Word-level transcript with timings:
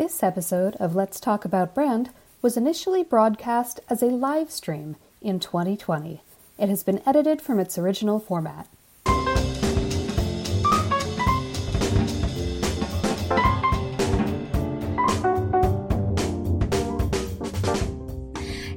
This 0.00 0.22
episode 0.22 0.76
of 0.76 0.94
Let's 0.94 1.20
Talk 1.20 1.44
About 1.44 1.74
Brand 1.74 2.08
was 2.40 2.56
initially 2.56 3.02
broadcast 3.02 3.80
as 3.90 4.02
a 4.02 4.06
live 4.06 4.50
stream 4.50 4.96
in 5.20 5.38
2020. 5.38 6.22
It 6.58 6.70
has 6.70 6.82
been 6.82 7.02
edited 7.04 7.42
from 7.42 7.60
its 7.60 7.76
original 7.76 8.18
format. 8.18 8.66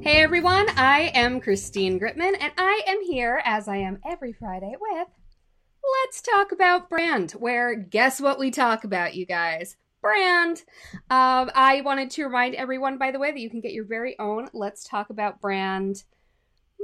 Hey 0.02 0.22
everyone, 0.22 0.68
I 0.76 1.10
am 1.16 1.40
Christine 1.40 2.02
Gritmon, 2.02 2.36
and 2.38 2.52
I 2.58 2.82
am 2.86 3.02
here, 3.06 3.42
as 3.46 3.70
I 3.70 3.78
am 3.78 4.00
every 4.06 4.34
Friday, 4.34 4.76
with 4.78 5.08
Let's 6.04 6.22
Talk 6.22 6.52
About 6.52 6.90
Brand, 6.90 7.32
where 7.32 7.74
guess 7.76 8.20
what 8.20 8.40
we 8.40 8.52
talk 8.52 8.84
about, 8.84 9.16
you 9.16 9.26
guys? 9.26 9.78
Brand. 10.04 10.64
Um, 11.10 11.50
I 11.56 11.82
wanted 11.84 12.12
to 12.12 12.26
remind 12.26 12.54
everyone, 12.54 13.00
by 13.00 13.10
the 13.10 13.18
way, 13.18 13.32
that 13.32 13.40
you 13.40 13.50
can 13.50 13.62
get 13.62 13.72
your 13.72 13.86
very 13.86 14.20
own 14.20 14.50
Let's 14.54 14.84
Talk 14.84 15.10
About 15.10 15.42
Brand 15.42 16.04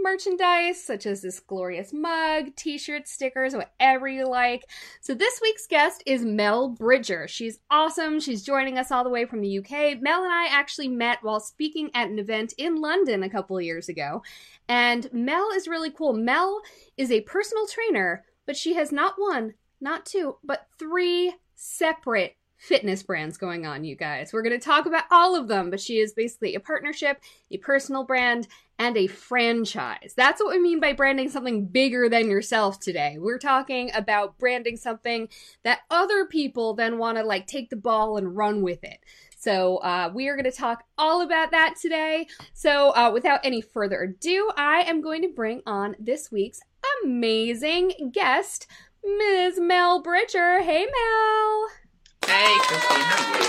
merchandise, 0.02 0.82
such 0.82 1.06
as 1.06 1.22
this 1.22 1.42
glorious 1.42 1.92
mug, 1.92 2.56
t 2.56 2.78
shirts, 2.78 3.12
stickers, 3.12 3.54
whatever 3.54 4.08
you 4.08 4.26
like. 4.26 4.64
So, 5.02 5.14
this 5.14 5.40
week's 5.42 5.68
guest 5.68 6.02
is 6.06 6.24
Mel 6.24 6.70
Bridger. 6.70 7.28
She's 7.28 7.60
awesome. 7.70 8.22
She's 8.22 8.42
joining 8.42 8.78
us 8.78 8.90
all 8.90 9.04
the 9.04 9.10
way 9.10 9.26
from 9.26 9.42
the 9.42 9.60
UK. 9.60 10.02
Mel 10.02 10.24
and 10.24 10.32
I 10.32 10.48
actually 10.50 10.88
met 10.88 11.20
while 11.22 11.42
speaking 11.42 11.92
at 11.94 12.10
an 12.10 12.20
event 12.20 12.54
in 12.58 12.78
London 12.78 13.24
a 13.24 13.30
couple 13.30 13.58
of 13.58 13.64
years 13.64 13.90
ago. 13.90 14.24
And 14.70 15.12
Mel 15.12 15.50
is 15.56 15.68
really 15.68 15.92
cool. 15.92 16.14
Mel 16.14 16.62
is 16.98 17.12
a 17.12 17.22
personal 17.22 17.68
trainer, 17.68 18.24
but 18.46 18.56
she 18.56 18.76
has 18.76 18.92
not 18.94 19.16
one, 19.18 19.56
not 19.82 20.06
two, 20.06 20.38
but 20.42 20.68
three 20.78 21.34
separate 21.56 22.38
fitness 22.60 23.02
brands 23.02 23.38
going 23.38 23.66
on, 23.66 23.84
you 23.86 23.96
guys. 23.96 24.32
We're 24.32 24.44
going 24.44 24.60
to 24.60 24.64
talk 24.64 24.86
about 24.86 25.06
all 25.10 25.36
of 25.36 25.48
them, 25.48 25.70
but 25.70 25.80
she 25.80 26.00
is 26.00 26.14
basically 26.14 26.56
a 26.56 26.60
partnership, 26.60 27.22
a 27.50 27.58
personal 27.58 28.04
brand, 28.04 28.48
and 28.78 28.96
a 28.98 29.08
franchise. 29.08 30.14
That's 30.16 30.42
what 30.42 30.52
we 30.52 30.62
mean 30.62 30.80
by 30.80 30.94
branding 30.94 31.30
something 31.30 31.66
bigger 31.66 32.10
than 32.10 32.30
yourself 32.30 32.80
today. 32.80 33.18
We're 33.18 33.40
talking 33.40 33.92
about 33.96 34.38
branding 34.38 34.78
something 34.78 35.30
that 35.64 35.80
other 35.90 36.26
people 36.26 36.74
then 36.74 36.98
want 36.98 37.18
to 37.18 37.24
like 37.24 37.48
take 37.48 37.70
the 37.70 37.76
ball 37.76 38.18
and 38.18 38.36
run 38.36 38.62
with 38.62 38.84
it. 38.84 39.00
So, 39.38 39.78
uh, 39.78 40.12
we 40.14 40.28
are 40.28 40.36
going 40.36 40.52
to 40.52 40.52
talk 40.52 40.84
all 40.98 41.22
about 41.22 41.52
that 41.52 41.76
today. 41.82 42.28
So, 42.54 42.90
uh, 42.90 43.10
without 43.14 43.40
any 43.44 43.62
further 43.62 44.02
ado, 44.02 44.52
I 44.58 44.82
am 44.82 45.02
going 45.02 45.22
to 45.22 45.30
bring 45.30 45.62
on 45.66 45.96
this 45.98 46.30
week's 46.30 46.60
amazing 47.04 48.12
guest, 48.14 48.68
Ms. 49.02 49.58
Mel 49.58 50.02
Bridger. 50.02 50.62
Hey, 50.62 50.86
Mel. 50.86 51.89
Hey, 52.30 52.56
Christine, 52.60 53.02
how 53.02 53.34
are 53.34 53.42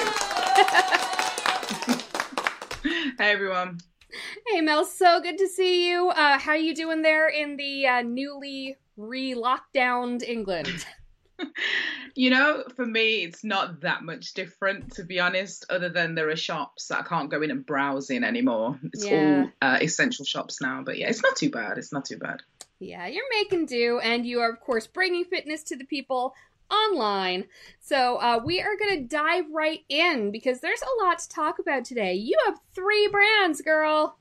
you? 2.93 3.15
hey, 3.19 3.31
everyone. 3.33 3.79
Hey 4.47 4.61
Mel, 4.63 4.85
so 4.87 5.21
good 5.21 5.37
to 5.39 5.47
see 5.49 5.89
you. 5.91 6.09
Uh, 6.09 6.39
how 6.39 6.53
are 6.53 6.57
you 6.57 6.75
doing 6.75 7.03
there 7.03 7.29
in 7.29 7.57
the 7.57 7.87
uh, 7.87 8.03
newly 8.03 8.79
re-lockdowned 8.97 10.23
England? 10.23 10.87
You 12.17 12.29
know, 12.29 12.65
for 12.77 12.85
me, 12.85 13.23
it's 13.23 13.45
not 13.45 13.81
that 13.83 14.03
much 14.03 14.35
different, 14.35 14.93
to 14.95 15.05
be 15.05 15.21
honest, 15.21 15.65
other 15.71 15.89
than 15.89 16.15
there 16.15 16.29
are 16.29 16.37
shops 16.37 16.89
that 16.89 16.99
I 16.99 17.03
can't 17.03 17.31
go 17.31 17.41
in 17.41 17.51
and 17.51 17.65
browse 17.65 18.11
in 18.11 18.25
anymore. 18.25 18.79
It's 18.93 19.07
Yeah. 19.07 19.17
all 19.17 19.51
uh, 19.63 19.79
essential 19.81 20.25
shops 20.27 20.61
now. 20.61 20.83
But 20.85 20.99
yeah, 20.99 21.09
it's 21.09 21.23
not 21.23 21.37
too 21.37 21.51
bad. 21.51 21.79
It's 21.79 21.93
not 21.95 22.05
too 22.05 22.19
bad. 22.19 22.43
Yeah, 22.79 23.07
you're 23.07 23.25
making 23.39 23.67
do, 23.67 24.01
and 24.01 24.27
you 24.27 24.41
are 24.41 24.51
of 24.51 24.61
course 24.61 24.87
bringing 24.89 25.25
fitness 25.25 25.63
to 25.65 25.77
the 25.77 25.85
people 25.85 26.35
online. 26.71 27.45
So 27.81 28.17
uh, 28.17 28.41
we 28.45 28.61
are 28.61 28.77
going 28.77 28.99
to 28.99 29.05
dive 29.05 29.45
right 29.53 29.81
in 29.89 30.31
because 30.31 30.61
there's 30.61 30.83
a 30.83 31.05
lot 31.05 31.19
to 31.21 31.29
talk 31.29 31.59
about 31.59 31.85
today. 31.85 32.15
You 32.15 32.37
have 32.47 32.59
three 32.75 33.09
brands, 33.09 33.61
girl. 33.61 34.17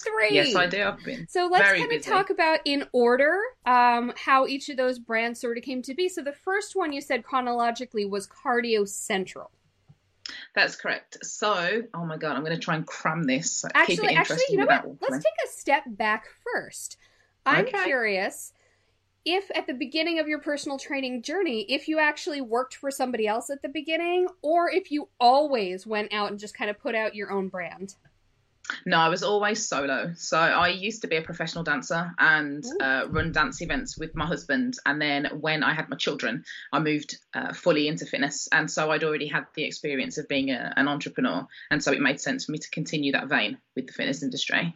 Three. 0.00 0.34
Yes, 0.34 0.54
I 0.56 0.66
do. 0.66 0.82
I've 0.82 1.04
been 1.04 1.26
So 1.28 1.48
let's 1.50 1.70
kind 1.78 1.92
of 1.92 2.02
talk 2.02 2.30
about 2.30 2.58
in 2.64 2.84
order 2.92 3.38
um, 3.66 4.12
how 4.16 4.46
each 4.46 4.68
of 4.68 4.76
those 4.76 4.98
brands 4.98 5.40
sort 5.40 5.56
of 5.56 5.62
came 5.62 5.80
to 5.82 5.94
be. 5.94 6.08
So 6.08 6.22
the 6.22 6.32
first 6.32 6.74
one 6.74 6.92
you 6.92 7.00
said 7.00 7.22
chronologically 7.22 8.04
was 8.04 8.26
Cardio 8.26 8.88
Central. 8.88 9.50
That's 10.54 10.76
correct. 10.76 11.18
So, 11.24 11.82
oh 11.94 12.04
my 12.04 12.16
god, 12.16 12.36
I'm 12.36 12.44
going 12.44 12.54
to 12.54 12.60
try 12.60 12.76
and 12.76 12.86
cram 12.86 13.24
this. 13.24 13.62
Keep 13.62 13.70
it 13.70 13.76
Actually, 13.76 14.16
actually, 14.16 14.42
you 14.50 14.58
know 14.58 14.66
what? 14.66 14.86
Let's 15.00 15.24
take 15.24 15.34
a 15.44 15.48
step 15.48 15.84
back 15.86 16.26
first. 16.52 16.96
I'm 17.46 17.66
Okay. 17.66 17.84
curious 17.84 18.52
if 19.24 19.50
at 19.54 19.66
the 19.66 19.74
beginning 19.74 20.18
of 20.18 20.28
your 20.28 20.40
personal 20.40 20.78
training 20.78 21.22
journey, 21.22 21.62
if 21.68 21.88
you 21.88 21.98
actually 21.98 22.40
worked 22.40 22.74
for 22.74 22.90
somebody 22.90 23.26
else 23.26 23.50
at 23.50 23.62
the 23.62 23.68
beginning, 23.68 24.26
or 24.42 24.70
if 24.70 24.90
you 24.90 25.08
always 25.20 25.86
went 25.86 26.12
out 26.12 26.30
and 26.30 26.40
just 26.40 26.56
kind 26.56 26.70
of 26.70 26.78
put 26.78 26.94
out 26.94 27.14
your 27.14 27.30
own 27.30 27.48
brand. 27.48 27.94
No, 28.86 28.96
I 28.98 29.08
was 29.08 29.22
always 29.22 29.66
solo. 29.66 30.12
So 30.16 30.38
I 30.38 30.68
used 30.68 31.02
to 31.02 31.08
be 31.08 31.16
a 31.16 31.22
professional 31.22 31.64
dancer 31.64 32.12
and 32.18 32.64
uh, 32.80 33.06
run 33.08 33.32
dance 33.32 33.60
events 33.60 33.98
with 33.98 34.14
my 34.14 34.26
husband. 34.26 34.76
And 34.86 35.02
then 35.02 35.26
when 35.40 35.62
I 35.62 35.74
had 35.74 35.88
my 35.88 35.96
children, 35.96 36.44
I 36.72 36.78
moved 36.78 37.18
uh, 37.34 37.52
fully 37.52 37.88
into 37.88 38.06
fitness. 38.06 38.48
And 38.52 38.70
so 38.70 38.90
I'd 38.90 39.04
already 39.04 39.26
had 39.26 39.46
the 39.54 39.64
experience 39.64 40.16
of 40.18 40.28
being 40.28 40.50
a, 40.50 40.72
an 40.76 40.88
entrepreneur. 40.88 41.46
And 41.70 41.82
so 41.82 41.92
it 41.92 42.00
made 42.00 42.20
sense 42.20 42.44
for 42.44 42.52
me 42.52 42.58
to 42.58 42.70
continue 42.70 43.12
that 43.12 43.28
vein 43.28 43.58
with 43.74 43.88
the 43.88 43.92
fitness 43.92 44.22
industry. 44.22 44.74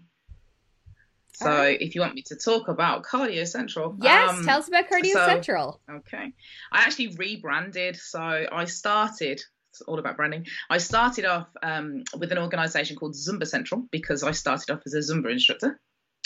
So 1.37 1.51
right. 1.51 1.79
if 1.83 1.95
you 1.95 2.01
want 2.01 2.15
me 2.15 2.23
to 2.29 2.37
talk 2.37 2.69
about 2.69 3.05
Cardio 3.05 3.47
Central, 3.47 3.95
Yes, 4.01 4.31
um, 4.31 4.47
tell 4.47 4.59
us 4.59 4.69
about 4.69 4.89
Cardio 4.89 5.13
so- 5.13 5.27
Central. 5.27 5.83
Okay. 5.91 6.33
I 6.73 6.79
actually 6.79 7.09
rebranded. 7.09 7.97
So 7.97 8.19
I 8.21 8.65
started, 8.65 9.43
it's 9.71 9.83
all 9.87 9.99
about 9.99 10.17
branding. 10.17 10.47
I 10.71 10.79
started 10.79 11.27
off 11.27 11.49
um, 11.63 12.05
with 12.19 12.33
an 12.33 12.39
organization 12.39 12.97
called 12.97 13.15
Zumba 13.15 13.47
Central 13.47 13.87
because 13.91 14.23
I 14.23 14.31
started 14.31 14.71
off 14.71 14.81
as 14.87 14.95
a 14.95 15.01
Zumba 15.01 15.31
instructor. 15.31 15.79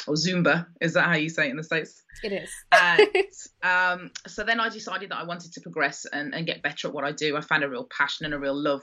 Or 0.07 0.15
Zumba, 0.15 0.67
is 0.81 0.95
that 0.95 1.07
how 1.07 1.17
you 1.17 1.29
say 1.29 1.49
it 1.49 1.51
in 1.51 1.57
the 1.57 1.65
States? 1.65 2.05
It 2.23 2.33
is. 2.33 2.51
And 2.71 3.09
um, 3.65 4.11
so 4.29 4.45
then 4.45 4.61
I 4.61 4.69
decided 4.69 5.11
that 5.11 5.19
I 5.19 5.25
wanted 5.25 5.55
to 5.55 5.61
progress 5.61 6.07
and, 6.11 6.37
and 6.37 6.47
get 6.47 6.63
better 6.63 6.87
at 6.87 6.95
what 6.95 7.03
I 7.03 7.11
do. 7.11 7.37
I 7.37 7.41
found 7.41 7.65
a 7.65 7.69
real 7.69 7.89
passion 7.91 8.27
and 8.27 8.35
a 8.35 8.39
real 8.39 8.55
love 8.55 8.83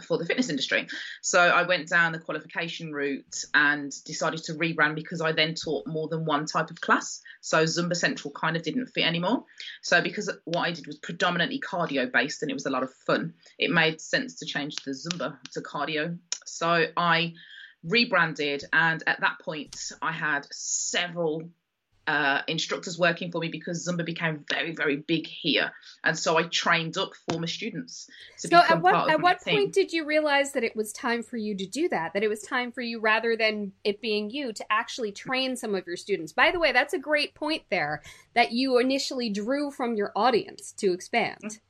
for 0.00 0.18
the 0.18 0.24
fitness 0.24 0.48
industry. 0.48 0.86
So 1.20 1.38
I 1.38 1.64
went 1.64 1.88
down 1.88 2.12
the 2.12 2.18
qualification 2.18 2.92
route 2.92 3.44
and 3.52 3.92
decided 4.04 4.42
to 4.44 4.54
rebrand 4.54 4.94
because 4.94 5.20
I 5.20 5.32
then 5.32 5.54
taught 5.54 5.86
more 5.86 6.08
than 6.08 6.24
one 6.24 6.46
type 6.46 6.70
of 6.70 6.80
class. 6.80 7.20
So 7.40 7.64
Zumba 7.64 7.96
Central 7.96 8.32
kind 8.32 8.56
of 8.56 8.62
didn't 8.62 8.86
fit 8.86 9.04
anymore. 9.04 9.44
So 9.82 10.00
because 10.00 10.30
what 10.44 10.62
I 10.62 10.72
did 10.72 10.86
was 10.86 10.96
predominantly 10.98 11.60
cardio 11.60 12.10
based 12.10 12.42
and 12.42 12.50
it 12.50 12.54
was 12.54 12.66
a 12.66 12.70
lot 12.70 12.82
of 12.82 12.92
fun, 13.06 13.34
it 13.58 13.70
made 13.70 14.00
sense 14.00 14.36
to 14.36 14.46
change 14.46 14.76
the 14.76 14.92
Zumba 14.92 15.36
to 15.52 15.60
cardio. 15.60 16.18
So 16.46 16.86
I 16.96 17.34
rebranded 17.84 18.64
and 18.72 19.02
at 19.06 19.20
that 19.20 19.40
point 19.44 19.76
I 20.00 20.12
had 20.12 20.46
several 20.52 21.50
uh, 22.06 22.42
instructors 22.48 22.98
working 22.98 23.30
for 23.30 23.40
me 23.40 23.48
because 23.48 23.86
Zumba 23.86 24.04
became 24.04 24.44
very, 24.50 24.74
very 24.74 24.96
big 24.96 25.26
here, 25.26 25.72
and 26.02 26.18
so 26.18 26.36
I 26.36 26.44
trained 26.44 26.98
up 26.98 27.12
former 27.28 27.46
students 27.46 28.08
to 28.40 28.48
So 28.48 28.56
at 28.56 28.82
what 28.82 29.10
at 29.10 29.20
what 29.20 29.40
team. 29.40 29.54
point 29.54 29.72
did 29.72 29.92
you 29.92 30.04
realize 30.04 30.52
that 30.52 30.64
it 30.64 30.74
was 30.74 30.92
time 30.92 31.22
for 31.22 31.36
you 31.36 31.56
to 31.56 31.66
do 31.66 31.88
that? 31.90 32.12
That 32.14 32.22
it 32.22 32.28
was 32.28 32.42
time 32.42 32.72
for 32.72 32.80
you 32.80 33.00
rather 33.00 33.36
than 33.36 33.72
it 33.84 34.00
being 34.00 34.30
you 34.30 34.52
to 34.52 34.64
actually 34.70 35.12
train 35.12 35.56
some 35.56 35.74
of 35.74 35.86
your 35.86 35.96
students. 35.96 36.32
By 36.32 36.50
the 36.50 36.58
way, 36.58 36.72
that's 36.72 36.94
a 36.94 36.98
great 36.98 37.34
point 37.34 37.62
there 37.70 38.02
that 38.34 38.52
you 38.52 38.78
initially 38.78 39.30
drew 39.30 39.70
from 39.70 39.94
your 39.94 40.10
audience 40.16 40.72
to 40.78 40.92
expand. 40.92 41.60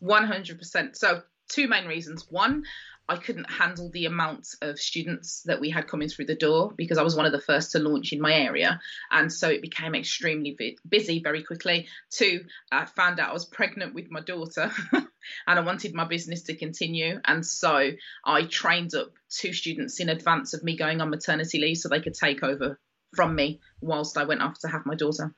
One 0.00 0.26
hundred 0.26 0.58
percent. 0.58 0.96
So 0.96 1.22
two 1.48 1.68
main 1.68 1.86
reasons. 1.86 2.26
One, 2.30 2.64
I 3.10 3.16
couldn't 3.16 3.50
handle 3.50 3.90
the 3.90 4.06
amount 4.06 4.54
of 4.62 4.78
students 4.78 5.42
that 5.42 5.60
we 5.60 5.68
had 5.68 5.88
coming 5.88 6.08
through 6.08 6.26
the 6.26 6.36
door 6.36 6.72
because 6.76 6.96
I 6.96 7.02
was 7.02 7.16
one 7.16 7.26
of 7.26 7.32
the 7.32 7.40
first 7.40 7.72
to 7.72 7.80
launch 7.80 8.12
in 8.12 8.20
my 8.20 8.32
area, 8.32 8.80
and 9.10 9.32
so 9.32 9.48
it 9.48 9.62
became 9.62 9.96
extremely 9.96 10.54
bu- 10.56 10.76
busy 10.88 11.20
very 11.20 11.42
quickly. 11.42 11.88
Two, 12.10 12.44
I 12.70 12.84
found 12.84 13.18
out 13.18 13.30
I 13.30 13.32
was 13.32 13.46
pregnant 13.46 13.94
with 13.94 14.12
my 14.12 14.20
daughter, 14.20 14.70
and 14.92 15.08
I 15.46 15.58
wanted 15.58 15.92
my 15.92 16.04
business 16.04 16.44
to 16.44 16.54
continue, 16.54 17.20
and 17.24 17.44
so 17.44 17.90
I 18.24 18.44
trained 18.44 18.94
up 18.94 19.10
two 19.28 19.52
students 19.54 19.98
in 19.98 20.08
advance 20.08 20.54
of 20.54 20.62
me 20.62 20.76
going 20.76 21.00
on 21.00 21.10
maternity 21.10 21.58
leave 21.58 21.78
so 21.78 21.88
they 21.88 22.00
could 22.00 22.14
take 22.14 22.44
over 22.44 22.78
from 23.16 23.34
me 23.34 23.58
whilst 23.80 24.18
I 24.18 24.24
went 24.24 24.40
off 24.40 24.60
to 24.60 24.68
have 24.68 24.86
my 24.86 24.94
daughter. 24.94 25.34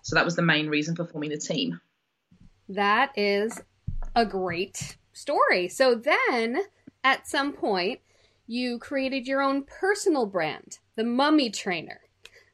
So 0.00 0.16
that 0.16 0.24
was 0.24 0.36
the 0.36 0.42
main 0.42 0.68
reason 0.68 0.96
for 0.96 1.04
forming 1.04 1.28
the 1.28 1.36
team. 1.36 1.82
That 2.70 3.12
is 3.18 3.60
a 4.16 4.24
great 4.24 4.96
story. 5.12 5.68
So 5.68 5.94
then, 5.94 6.62
at 7.04 7.26
some 7.26 7.52
point, 7.52 8.00
you 8.46 8.78
created 8.78 9.26
your 9.26 9.40
own 9.40 9.64
personal 9.64 10.26
brand, 10.26 10.78
the 10.96 11.04
Mummy 11.04 11.50
Trainer. 11.50 12.00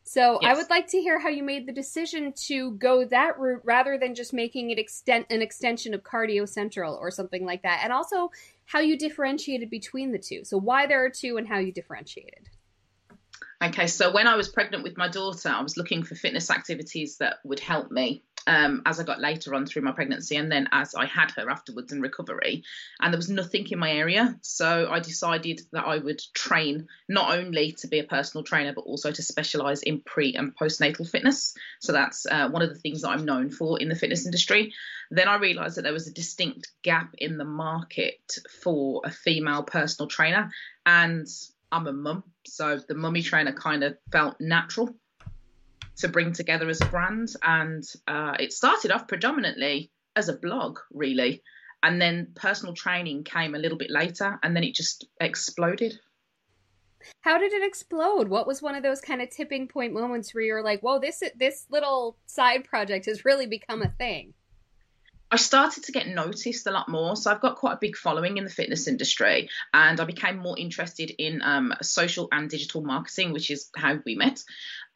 So 0.04 0.38
yes. 0.40 0.50
I 0.50 0.54
would 0.58 0.70
like 0.70 0.86
to 0.88 1.00
hear 1.00 1.18
how 1.18 1.28
you 1.28 1.42
made 1.42 1.66
the 1.66 1.72
decision 1.72 2.32
to 2.46 2.72
go 2.72 3.04
that 3.04 3.38
route 3.38 3.60
rather 3.64 3.98
than 3.98 4.14
just 4.14 4.32
making 4.32 4.70
it 4.70 4.78
extent 4.78 5.26
an 5.28 5.42
extension 5.42 5.92
of 5.92 6.02
Cardio 6.02 6.48
Central 6.48 6.94
or 6.94 7.10
something 7.10 7.44
like 7.44 7.62
that. 7.62 7.80
And 7.84 7.92
also 7.92 8.30
how 8.64 8.80
you 8.80 8.96
differentiated 8.96 9.68
between 9.68 10.12
the 10.12 10.18
two. 10.18 10.44
So 10.44 10.56
why 10.58 10.86
there 10.86 11.04
are 11.04 11.10
two 11.10 11.36
and 11.36 11.46
how 11.46 11.58
you 11.58 11.72
differentiated. 11.72 12.48
Okay, 13.62 13.86
so 13.86 14.12
when 14.12 14.26
I 14.26 14.36
was 14.36 14.48
pregnant 14.48 14.82
with 14.84 14.96
my 14.96 15.08
daughter, 15.08 15.48
I 15.48 15.62
was 15.62 15.76
looking 15.76 16.02
for 16.04 16.14
fitness 16.14 16.50
activities 16.50 17.18
that 17.18 17.38
would 17.44 17.60
help 17.60 17.90
me 17.90 18.22
um, 18.48 18.82
as 18.86 18.98
I 18.98 19.04
got 19.04 19.20
later 19.20 19.54
on 19.54 19.66
through 19.66 19.82
my 19.82 19.92
pregnancy 19.92 20.36
and 20.36 20.50
then 20.50 20.68
as 20.72 20.94
I 20.94 21.04
had 21.04 21.30
her 21.32 21.50
afterwards 21.50 21.92
in 21.92 22.00
recovery. 22.00 22.64
And 22.98 23.12
there 23.12 23.18
was 23.18 23.28
nothing 23.28 23.68
in 23.70 23.78
my 23.78 23.92
area. 23.92 24.38
So 24.40 24.88
I 24.90 25.00
decided 25.00 25.60
that 25.72 25.84
I 25.84 25.98
would 25.98 26.20
train 26.32 26.88
not 27.10 27.36
only 27.36 27.72
to 27.72 27.88
be 27.88 27.98
a 27.98 28.04
personal 28.04 28.42
trainer, 28.42 28.72
but 28.72 28.86
also 28.86 29.12
to 29.12 29.22
specialize 29.22 29.82
in 29.82 30.00
pre 30.00 30.34
and 30.34 30.56
postnatal 30.56 31.08
fitness. 31.08 31.54
So 31.80 31.92
that's 31.92 32.24
uh, 32.24 32.48
one 32.48 32.62
of 32.62 32.70
the 32.70 32.80
things 32.80 33.02
that 33.02 33.10
I'm 33.10 33.26
known 33.26 33.50
for 33.50 33.78
in 33.78 33.90
the 33.90 33.94
fitness 33.94 34.24
industry. 34.24 34.72
Then 35.10 35.28
I 35.28 35.36
realized 35.36 35.76
that 35.76 35.82
there 35.82 35.92
was 35.92 36.08
a 36.08 36.12
distinct 36.12 36.68
gap 36.82 37.14
in 37.18 37.36
the 37.36 37.44
market 37.44 38.38
for 38.62 39.02
a 39.04 39.10
female 39.10 39.62
personal 39.62 40.08
trainer. 40.08 40.50
And 40.86 41.26
I'm 41.70 41.86
a 41.86 41.92
mum, 41.92 42.24
so 42.46 42.78
the 42.78 42.94
mummy 42.94 43.20
trainer 43.20 43.52
kind 43.52 43.84
of 43.84 43.98
felt 44.10 44.40
natural 44.40 44.94
to 45.98 46.08
bring 46.08 46.32
together 46.32 46.68
as 46.68 46.80
a 46.80 46.86
brand. 46.86 47.28
And 47.42 47.84
uh, 48.06 48.36
it 48.38 48.52
started 48.52 48.90
off 48.90 49.08
predominantly 49.08 49.90
as 50.16 50.28
a 50.28 50.36
blog, 50.36 50.78
really. 50.92 51.42
And 51.82 52.00
then 52.00 52.32
personal 52.34 52.74
training 52.74 53.24
came 53.24 53.54
a 53.54 53.58
little 53.58 53.78
bit 53.78 53.90
later, 53.90 54.38
and 54.42 54.54
then 54.54 54.64
it 54.64 54.74
just 54.74 55.06
exploded. 55.20 55.98
How 57.20 57.38
did 57.38 57.52
it 57.52 57.66
explode? 57.66 58.28
What 58.28 58.46
was 58.46 58.60
one 58.60 58.74
of 58.74 58.82
those 58.82 59.00
kind 59.00 59.22
of 59.22 59.30
tipping 59.30 59.68
point 59.68 59.92
moments 59.92 60.34
where 60.34 60.42
you're 60.42 60.64
like, 60.64 60.80
"Whoa, 60.80 60.98
this 60.98 61.22
this 61.36 61.66
little 61.70 62.18
side 62.26 62.64
project 62.64 63.06
has 63.06 63.24
really 63.24 63.46
become 63.46 63.82
a 63.82 63.90
thing"? 63.90 64.34
I 65.30 65.36
started 65.36 65.84
to 65.84 65.92
get 65.92 66.08
noticed 66.08 66.66
a 66.66 66.70
lot 66.70 66.88
more. 66.88 67.14
So 67.16 67.30
I've 67.30 67.40
got 67.40 67.56
quite 67.56 67.74
a 67.74 67.78
big 67.80 67.96
following 67.96 68.38
in 68.38 68.44
the 68.44 68.50
fitness 68.50 68.88
industry, 68.88 69.50
and 69.74 70.00
I 70.00 70.04
became 70.04 70.38
more 70.38 70.58
interested 70.58 71.12
in 71.18 71.42
um, 71.42 71.74
social 71.82 72.28
and 72.32 72.48
digital 72.48 72.82
marketing, 72.82 73.32
which 73.32 73.50
is 73.50 73.68
how 73.76 73.98
we 74.04 74.14
met, 74.14 74.42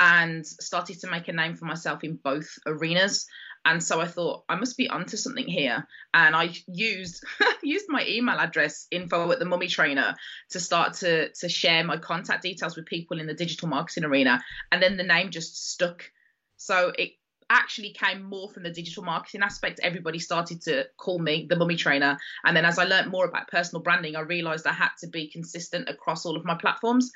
and 0.00 0.46
started 0.46 1.00
to 1.00 1.10
make 1.10 1.28
a 1.28 1.32
name 1.32 1.56
for 1.56 1.66
myself 1.66 2.02
in 2.02 2.16
both 2.16 2.58
arenas. 2.66 3.26
And 3.64 3.82
so 3.82 4.00
I 4.00 4.06
thought 4.06 4.44
I 4.48 4.56
must 4.56 4.76
be 4.76 4.88
onto 4.88 5.16
something 5.16 5.46
here, 5.46 5.86
and 6.14 6.34
I 6.34 6.54
used 6.66 7.24
used 7.62 7.86
my 7.88 8.04
email 8.08 8.38
address 8.38 8.86
info 8.90 9.30
at 9.30 9.38
the 9.38 9.44
Mummy 9.44 9.68
Trainer 9.68 10.14
to 10.50 10.60
start 10.60 10.94
to 10.94 11.30
to 11.30 11.48
share 11.48 11.84
my 11.84 11.98
contact 11.98 12.42
details 12.42 12.74
with 12.74 12.86
people 12.86 13.20
in 13.20 13.26
the 13.26 13.34
digital 13.34 13.68
marketing 13.68 14.04
arena, 14.04 14.42
and 14.72 14.82
then 14.82 14.96
the 14.96 15.04
name 15.04 15.30
just 15.30 15.70
stuck. 15.70 16.10
So 16.56 16.92
it 16.96 17.12
actually 17.52 17.90
came 17.90 18.22
more 18.22 18.48
from 18.48 18.62
the 18.62 18.70
digital 18.70 19.02
marketing 19.02 19.42
aspect. 19.42 19.80
Everybody 19.82 20.18
started 20.18 20.62
to 20.62 20.86
call 20.96 21.18
me 21.18 21.46
the 21.48 21.56
mummy 21.56 21.76
trainer. 21.76 22.18
And 22.44 22.56
then 22.56 22.64
as 22.64 22.78
I 22.78 22.84
learned 22.84 23.10
more 23.10 23.26
about 23.26 23.48
personal 23.48 23.82
branding, 23.82 24.16
I 24.16 24.20
realized 24.20 24.66
I 24.66 24.72
had 24.72 24.90
to 25.00 25.06
be 25.06 25.28
consistent 25.28 25.88
across 25.88 26.24
all 26.26 26.36
of 26.36 26.44
my 26.44 26.56
platforms. 26.56 27.12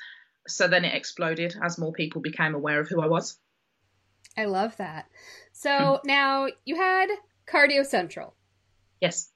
So 0.47 0.67
then 0.67 0.85
it 0.85 0.95
exploded 0.95 1.55
as 1.61 1.77
more 1.77 1.91
people 1.91 2.21
became 2.21 2.55
aware 2.55 2.79
of 2.79 2.87
who 2.87 3.01
I 3.01 3.07
was. 3.07 3.37
I 4.37 4.45
love 4.45 4.77
that. 4.77 5.09
So 5.51 5.69
mm. 5.69 5.99
now 6.05 6.47
you 6.65 6.75
had 6.75 7.07
Cardio 7.47 7.85
Central. 7.85 8.35
Yes. 9.01 9.31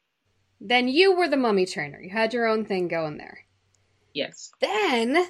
Then 0.60 0.88
you 0.88 1.16
were 1.16 1.28
the 1.28 1.38
mummy 1.38 1.66
trainer. 1.66 2.00
You 2.00 2.12
had 2.12 2.34
your 2.34 2.48
own 2.48 2.66
thing 2.66 2.88
going 2.88 3.18
there. 3.18 3.40
Yes. 4.14 4.52
Then 4.60 5.26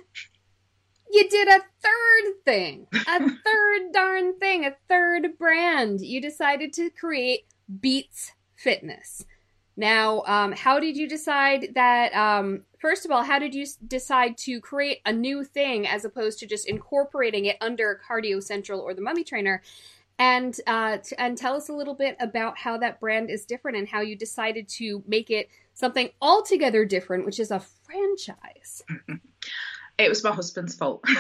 you 1.12 1.30
did 1.30 1.48
a 1.48 1.60
third 1.82 2.44
thing, 2.46 2.88
a 2.94 3.20
third 3.20 3.92
darn 3.94 4.40
thing, 4.40 4.66
a 4.66 4.76
third 4.88 5.38
brand. 5.38 6.02
You 6.02 6.22
decided 6.22 6.74
to 6.74 6.90
create 6.90 7.46
Beats 7.80 8.34
Fitness. 8.56 9.26
Now, 9.78 10.22
um, 10.28 10.52
how 10.52 10.80
did 10.80 10.98
you 10.98 11.08
decide 11.08 11.70
that? 11.76 12.14
Um, 12.14 12.64
first 12.80 13.06
of 13.06 13.12
all, 13.12 13.24
how 13.24 13.40
did 13.40 13.56
you 13.56 13.66
decide 13.88 14.38
to 14.40 14.60
create 14.60 15.00
a 15.06 15.14
new 15.14 15.44
thing 15.44 15.88
as 15.88 16.06
opposed 16.06 16.40
to 16.40 16.46
just 16.46 16.68
incorporating 16.68 17.46
it 17.46 17.58
under 17.62 18.00
Cardio 18.08 18.44
Central 18.44 18.82
or 18.82 18.94
the 18.94 19.02
Mummy 19.02 19.24
Trainer? 19.24 19.62
And 20.20 20.56
uh, 20.68 20.98
t- 20.98 21.16
and 21.18 21.36
tell 21.36 21.56
us 21.56 21.70
a 21.70 21.74
little 21.74 21.96
bit 21.96 22.16
about 22.20 22.60
how 22.60 22.78
that 22.78 23.00
brand 23.00 23.32
is 23.32 23.46
different 23.46 23.78
and 23.78 23.88
how 23.88 24.02
you 24.02 24.16
decided 24.16 24.68
to 24.70 25.04
make 25.08 25.32
it 25.32 25.50
something 25.74 26.10
altogether 26.22 26.86
different, 26.86 27.26
which 27.26 27.40
is 27.40 27.50
a 27.50 27.60
franchise. 27.60 28.84
It 29.98 30.10
was 30.10 30.24
my 30.24 30.32
husband's 30.32 30.76
fault. 30.76 31.04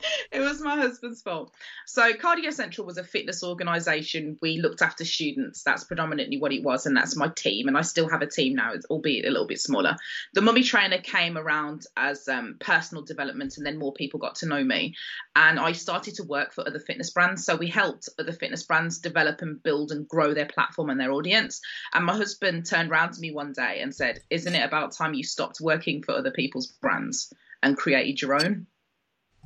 it 0.32 0.40
was 0.40 0.60
my 0.60 0.76
husband's 0.76 1.22
fault. 1.22 1.52
So 1.86 2.12
Cardio 2.12 2.52
Central 2.52 2.86
was 2.86 2.98
a 2.98 3.04
fitness 3.04 3.42
organisation. 3.42 4.38
We 4.42 4.58
looked 4.58 4.82
after 4.82 5.04
students. 5.04 5.62
That's 5.62 5.84
predominantly 5.84 6.38
what 6.38 6.52
it 6.52 6.62
was, 6.62 6.86
and 6.86 6.96
that's 6.96 7.16
my 7.16 7.28
team. 7.28 7.68
And 7.68 7.76
I 7.76 7.82
still 7.82 8.08
have 8.08 8.22
a 8.22 8.26
team 8.26 8.54
now, 8.54 8.72
albeit 8.90 9.24
a 9.24 9.30
little 9.30 9.46
bit 9.46 9.60
smaller. 9.60 9.96
The 10.34 10.42
Mummy 10.42 10.62
Trainer 10.62 10.98
came 10.98 11.36
around 11.36 11.84
as 11.96 12.28
um, 12.28 12.56
personal 12.60 13.04
development, 13.04 13.56
and 13.56 13.66
then 13.66 13.78
more 13.78 13.92
people 13.92 14.20
got 14.20 14.36
to 14.36 14.46
know 14.46 14.62
me. 14.62 14.94
And 15.34 15.58
I 15.58 15.72
started 15.72 16.16
to 16.16 16.24
work 16.24 16.52
for 16.52 16.66
other 16.66 16.80
fitness 16.80 17.10
brands. 17.10 17.44
So 17.44 17.56
we 17.56 17.68
helped 17.68 18.08
other 18.18 18.32
fitness 18.32 18.62
brands 18.62 18.98
develop 18.98 19.42
and 19.42 19.62
build 19.62 19.92
and 19.92 20.08
grow 20.08 20.34
their 20.34 20.46
platform 20.46 20.90
and 20.90 21.00
their 21.00 21.12
audience. 21.12 21.60
And 21.94 22.04
my 22.04 22.16
husband 22.16 22.66
turned 22.66 22.90
around 22.90 23.12
to 23.12 23.20
me 23.20 23.32
one 23.32 23.52
day 23.52 23.80
and 23.80 23.94
said, 23.94 24.20
"Isn't 24.30 24.54
it 24.54 24.64
about 24.64 24.92
time 24.92 25.14
you 25.14 25.24
stopped 25.24 25.60
working 25.60 26.02
for 26.02 26.12
other 26.12 26.30
people's 26.30 26.66
brands?" 26.66 27.32
and 27.62 27.76
created 27.76 28.20
your 28.20 28.34
own 28.34 28.66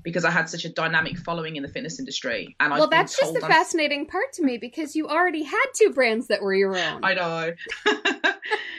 because 0.02 0.24
I 0.24 0.30
had 0.30 0.48
such 0.48 0.64
a 0.64 0.68
dynamic 0.68 1.18
following 1.18 1.56
in 1.56 1.62
the 1.62 1.68
fitness 1.68 1.98
industry. 1.98 2.56
And 2.60 2.72
well, 2.72 2.88
that's 2.88 3.18
just 3.18 3.34
the 3.34 3.42
I'm... 3.42 3.50
fascinating 3.50 4.06
part 4.06 4.32
to 4.34 4.42
me 4.42 4.58
because 4.58 4.96
you 4.96 5.08
already 5.08 5.42
had 5.42 5.66
two 5.74 5.90
brands 5.90 6.28
that 6.28 6.42
were 6.42 6.54
your 6.54 6.76
own. 6.76 7.04
I 7.04 7.14
know. 7.14 7.52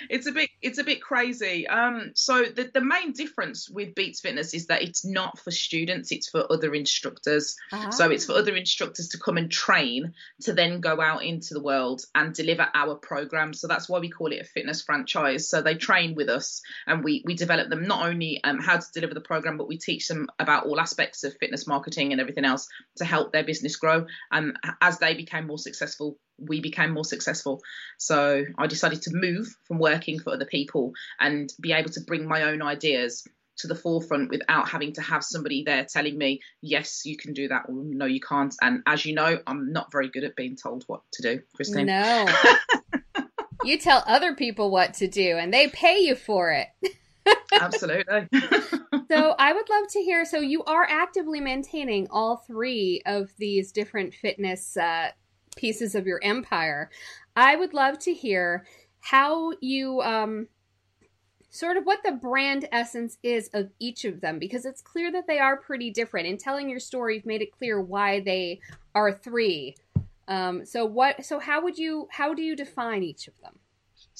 it's 0.09 0.27
a 0.27 0.31
bit 0.31 0.50
it's 0.62 0.77
a 0.77 0.83
bit 0.83 1.01
crazy. 1.01 1.68
Um, 1.68 2.12
so 2.15 2.44
the 2.44 2.69
the 2.73 2.81
main 2.81 3.13
difference 3.13 3.69
with 3.69 3.95
Beats 3.95 4.19
Fitness 4.19 4.53
is 4.53 4.68
that 4.68 4.81
it's 4.81 5.06
not 5.06 5.39
for 5.39 5.51
students; 5.51 6.12
it's 6.12 6.29
for 6.29 6.45
other 6.51 6.73
instructors. 6.73 7.56
Ah. 7.71 7.89
So 7.91 8.09
it's 8.09 8.25
for 8.25 8.33
other 8.33 8.56
instructors 8.56 9.09
to 9.09 9.19
come 9.19 9.38
and 9.38 9.51
train 9.51 10.13
to 10.41 10.53
then 10.53 10.81
go 10.81 11.00
out 11.01 11.23
into 11.23 11.53
the 11.53 11.62
world 11.62 12.01
and 12.13 12.33
deliver 12.33 12.68
our 12.73 12.95
program. 12.95 13.53
So 13.53 13.68
that's 13.68 13.88
why 13.88 14.00
we 14.00 14.09
call 14.09 14.31
it 14.31 14.41
a 14.41 14.45
fitness 14.45 14.81
franchise. 14.81 15.50
So 15.50 15.62
they 15.62 15.75
train 15.75 16.16
with 16.16 16.30
us, 16.30 16.61
and 16.87 17.04
we 17.04 17.23
we 17.25 17.35
develop 17.35 17.69
them 17.69 17.87
not 17.87 18.06
only 18.07 18.44
um, 18.44 18.59
how 18.59 18.78
to 18.78 18.87
deliver 18.94 19.13
the 19.13 19.21
program, 19.21 19.57
but 19.57 19.68
we 19.68 19.78
teach 19.78 20.07
them 20.07 20.28
about 20.40 20.66
all 20.66 20.80
aspects 20.80 21.10
of 21.23 21.35
fitness 21.39 21.68
marketing 21.68 22.11
and 22.11 22.21
everything 22.21 22.45
else 22.45 22.68
to 22.97 23.06
help 23.06 23.31
their 23.31 23.44
business 23.44 23.75
grow. 23.75 24.06
And 24.31 24.57
as 24.81 24.99
they 24.99 25.13
became 25.13 25.47
more 25.47 25.57
successful, 25.57 26.18
we 26.37 26.61
became 26.61 26.91
more 26.91 27.06
successful. 27.06 27.61
So 27.97 28.45
I 28.57 28.68
decided 28.68 29.01
to 29.03 29.11
move 29.13 29.56
from 29.68 29.80
working 29.80 30.19
for 30.19 30.33
other 30.33 30.45
people 30.45 30.94
and 31.19 31.51
be 31.59 31.73
able 31.73 31.91
to 31.91 32.01
bring 32.01 32.27
my 32.27 32.44
own 32.44 32.61
ideas 32.61 33.27
to 33.57 33.68
the 33.68 33.75
forefront 33.75 34.30
without 34.30 34.69
having 34.69 34.94
to 34.94 35.01
have 35.01 35.23
somebody 35.23 35.63
there 35.63 35.85
telling 35.85 36.18
me, 36.18 36.41
yes, 36.61 37.06
you 37.06 37.15
can 37.15 37.33
do 37.33 37.47
that, 37.47 37.63
or 37.68 37.75
no, 37.75 38.06
you 38.06 38.19
can't. 38.19 38.56
And 38.61 38.81
as 38.87 39.06
you 39.06 39.13
know, 39.13 39.39
I'm 39.45 39.71
not 39.71 39.91
very 39.91 40.09
good 40.09 40.23
at 40.23 40.35
being 40.35 40.56
told 40.56 40.83
what 40.87 41.01
to 41.13 41.21
do, 41.21 41.41
Christine. 41.56 41.87
No. 41.87 42.25
you 43.63 43.77
tell 43.77 44.03
other 44.07 44.35
people 44.35 44.71
what 44.71 44.95
to 44.95 45.07
do, 45.07 45.37
and 45.37 45.53
they 45.53 45.68
pay 45.68 45.99
you 45.99 46.15
for 46.15 46.51
it. 46.51 46.68
Absolutely. 47.52 48.28
so 49.12 49.36
I 49.38 49.54
would 49.54 49.70
love 49.70 49.88
to 49.90 50.00
hear. 50.00 50.26
So 50.26 50.40
you 50.40 50.64
are 50.64 50.86
actively 50.90 51.40
maintaining 51.40 52.08
all 52.10 52.38
three 52.38 53.02
of 53.06 53.31
these 53.38 53.72
different 53.72 54.14
fitness 54.14 54.78
uh, 54.78 55.10
pieces 55.56 55.96
of 55.96 56.06
your 56.06 56.20
empire. 56.24 56.90
I 57.36 57.56
would 57.56 57.74
love 57.74 58.00
to 58.00 58.14
hear 58.14 58.66
how 59.02 59.54
you 59.62 60.02
um, 60.02 60.48
sort 61.50 61.78
of 61.78 61.84
what 61.84 62.00
the 62.04 62.14
brand 62.14 62.68
essence 62.72 63.18
is 63.24 63.50
of 63.54 63.70
each 63.80 64.06
of 64.06 64.22
them 64.22 64.40
because 64.40 64.66
it's 64.66 64.81
clear 64.81 65.12
that 65.12 65.28
they 65.28 65.40
are 65.40 65.58
pretty 65.58 65.92
different. 65.92 66.28
In 66.28 66.38
telling 66.38 66.70
your 66.70 66.80
story, 66.80 67.16
you've 67.16 67.26
made 67.26 67.42
it 67.42 67.52
clear 67.52 67.81
why 67.81 68.22
they 68.22 68.60
are 68.96 69.12
three. 69.12 69.76
Um, 70.28 70.66
so 70.66 70.86
what? 70.86 71.26
So 71.26 71.40
how 71.40 71.62
would 71.64 71.78
you? 71.78 72.08
How 72.12 72.34
do 72.34 72.42
you 72.42 72.56
define 72.56 73.04
each 73.04 73.28
of 73.28 73.34
them? 73.42 73.60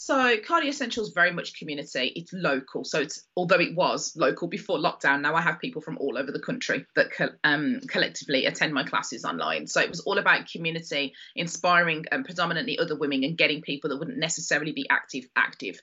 So 0.04 0.36
Cardio 0.38 0.70
Essential 0.70 1.04
is 1.04 1.10
very 1.14 1.32
much 1.32 1.54
community. 1.60 2.12
It's 2.16 2.34
local. 2.34 2.84
So 2.84 3.02
it's 3.02 3.24
although 3.38 3.60
it 3.60 3.76
was 3.76 4.18
local 4.18 4.48
before 4.48 4.80
lockdown, 4.80 5.22
now 5.22 5.36
I 5.36 5.42
have 5.42 5.60
people 5.60 5.80
from 5.80 6.00
all 6.00 6.18
over 6.18 6.32
the 6.32 6.40
country 6.40 6.88
that 6.96 7.12
co- 7.12 7.30
um, 7.44 7.82
collectively 7.88 8.48
attend 8.48 8.74
my 8.74 8.84
classes 8.84 9.26
online. 9.26 9.68
So 9.68 9.80
it 9.80 9.90
was 9.90 10.00
all 10.00 10.18
about 10.18 10.50
community, 10.52 11.14
inspiring 11.36 12.06
um, 12.12 12.24
predominantly 12.24 12.80
other 12.80 12.96
women 12.96 13.24
and 13.24 13.38
getting 13.38 13.62
people 13.62 13.92
that 13.92 14.00
wouldn't 14.00 14.18
necessarily 14.18 14.72
be 14.72 14.88
active 14.90 15.26
active. 15.36 15.80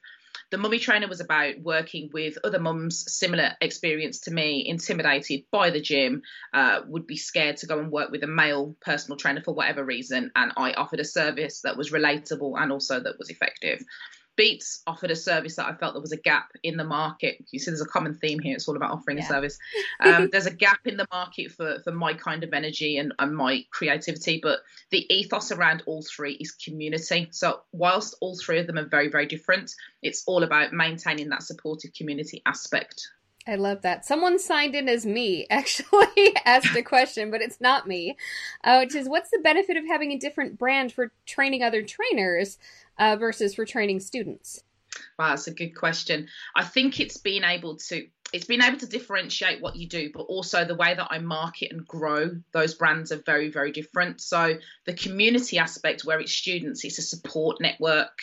The 0.51 0.59
mummy 0.59 0.79
trainer 0.79 1.09
was 1.09 1.21
about 1.21 1.61
working 1.61 2.09
with 2.13 2.39
other 2.43 2.59
mums, 2.59 3.05
similar 3.13 3.51
experience 3.61 4.21
to 4.21 4.31
me, 4.31 4.65
intimidated 4.67 5.45
by 5.51 5.71
the 5.71 5.81
gym, 5.81 6.23
uh, 6.55 6.81
would 6.87 7.07
be 7.07 7.17
scared 7.17 7.59
to 7.59 7.67
go 7.67 7.79
and 7.79 7.91
work 7.91 8.11
with 8.11 8.23
a 8.23 8.29
male 8.29 8.75
personal 8.81 9.19
trainer 9.19 9.43
for 9.43 9.53
whatever 9.53 9.85
reason. 9.85 10.31
And 10.35 10.53
I 10.57 10.73
offered 10.73 11.01
a 11.01 11.05
service 11.05 11.61
that 11.63 11.77
was 11.77 11.91
relatable 11.91 12.55
and 12.59 12.73
also 12.73 12.99
that 12.99 13.19
was 13.19 13.29
effective. 13.29 13.85
Beats 14.39 14.83
offered 14.87 15.11
a 15.11 15.17
service 15.17 15.57
that 15.57 15.67
I 15.67 15.75
felt 15.75 15.95
there 15.95 16.01
was 16.01 16.13
a 16.13 16.17
gap 16.17 16.53
in 16.63 16.77
the 16.77 16.85
market. 16.85 17.45
You 17.51 17.59
see, 17.59 17.73
there's 17.73 17.81
a 17.81 17.87
common 17.87 18.15
theme 18.15 18.39
here. 18.39 18.55
It's 18.55 18.69
all 18.69 18.77
about 18.77 18.93
offering 18.93 19.19
yeah. 19.19 19.25
a 19.25 19.27
service. 19.27 19.59
Um, 20.01 20.29
there's 20.31 20.47
a 20.47 20.55
gap 20.55 20.87
in 20.87 20.97
the 20.97 21.07
market 21.11 21.51
for, 21.51 21.81
for 21.83 21.91
my 21.91 22.15
kind 22.15 22.45
of 22.45 22.53
energy 22.53 22.99
and, 22.99 23.13
and 23.19 23.35
my 23.35 23.65
creativity, 23.73 24.39
but 24.41 24.61
the 24.91 25.13
ethos 25.13 25.51
around 25.51 25.83
all 25.87 26.03
three 26.03 26.35
is 26.35 26.53
community. 26.53 27.29
So, 27.33 27.63
whilst 27.73 28.15
all 28.21 28.39
three 28.39 28.61
of 28.61 28.69
them 28.69 28.79
are 28.79 28.87
very, 28.87 29.09
very 29.09 29.27
different, 29.27 29.75
it's 30.03 30.23
all 30.27 30.45
about 30.45 30.73
maintaining 30.73 31.31
that 31.31 31.43
supportive 31.43 31.93
community 31.95 32.43
aspect. 32.47 33.09
I 33.49 33.55
love 33.55 33.81
that. 33.83 34.05
Someone 34.05 34.39
signed 34.39 34.75
in 34.75 34.89
as 34.89 35.07
me, 35.07 35.47
actually 35.51 36.37
asked 36.45 36.77
a 36.77 36.83
question, 36.83 37.31
but 37.31 37.41
it's 37.41 37.61
not 37.61 37.89
me, 37.89 38.17
uh, 38.63 38.79
which 38.79 38.95
is 38.95 39.09
what's 39.09 39.31
the 39.31 39.41
benefit 39.43 39.77
of 39.77 39.87
having 39.87 40.13
a 40.13 40.19
different 40.19 40.59
brand 40.59 40.93
for 40.93 41.11
training 41.27 41.63
other 41.63 41.83
trainers? 41.83 42.59
Uh, 42.99 43.17
versus 43.17 43.55
for 43.55 43.65
training 43.65 44.01
students? 44.01 44.63
Wow, 45.19 45.31
that's 45.31 45.47
a 45.47 45.55
good 45.55 45.75
question. 45.77 46.29
I 46.57 46.65
think 46.65 47.01
it's 47.01 47.19
being 47.19 47.45
able 47.45 47.77
to 47.77 48.07
it's 48.33 48.45
being 48.45 48.63
able 48.63 48.79
to 48.79 48.87
differentiate 48.87 49.63
what 49.63 49.77
you 49.77 49.89
do, 49.89 50.11
but 50.13 50.23
also 50.23 50.65
the 50.65 50.75
way 50.75 50.95
that 50.95 51.09
I 51.11 51.19
market 51.19 51.73
and 51.73 51.87
grow 51.87 52.31
those 52.53 52.75
brands 52.75 53.11
are 53.11 53.23
very, 53.25 53.51
very 53.51 53.73
different. 53.73 54.21
So 54.21 54.59
the 54.85 54.93
community 54.93 55.59
aspect 55.59 56.05
where 56.05 56.21
it's 56.21 56.33
students, 56.33 56.85
it's 56.85 56.99
a 56.99 57.03
support 57.03 57.59
network. 57.61 58.19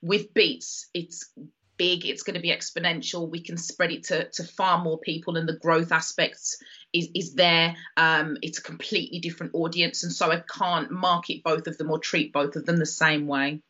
With 0.00 0.32
Beats, 0.32 0.88
it's 0.94 1.30
big, 1.76 2.06
it's 2.06 2.22
going 2.22 2.34
to 2.34 2.40
be 2.40 2.50
exponential. 2.50 3.30
We 3.30 3.42
can 3.42 3.56
spread 3.56 3.92
it 3.92 4.04
to, 4.04 4.28
to 4.30 4.44
far 4.44 4.82
more 4.82 4.98
people, 4.98 5.36
and 5.36 5.48
the 5.48 5.58
growth 5.58 5.92
aspects 5.92 6.62
is, 6.92 7.08
is 7.14 7.34
there. 7.34 7.76
Um, 7.96 8.38
it's 8.40 8.58
a 8.58 8.62
completely 8.62 9.20
different 9.20 9.54
audience, 9.54 10.02
and 10.02 10.12
so 10.12 10.30
I 10.30 10.42
can't 10.50 10.90
market 10.90 11.44
both 11.44 11.66
of 11.66 11.76
them 11.76 11.90
or 11.90 11.98
treat 11.98 12.32
both 12.32 12.56
of 12.56 12.64
them 12.64 12.78
the 12.78 12.86
same 12.86 13.26
way. 13.26 13.60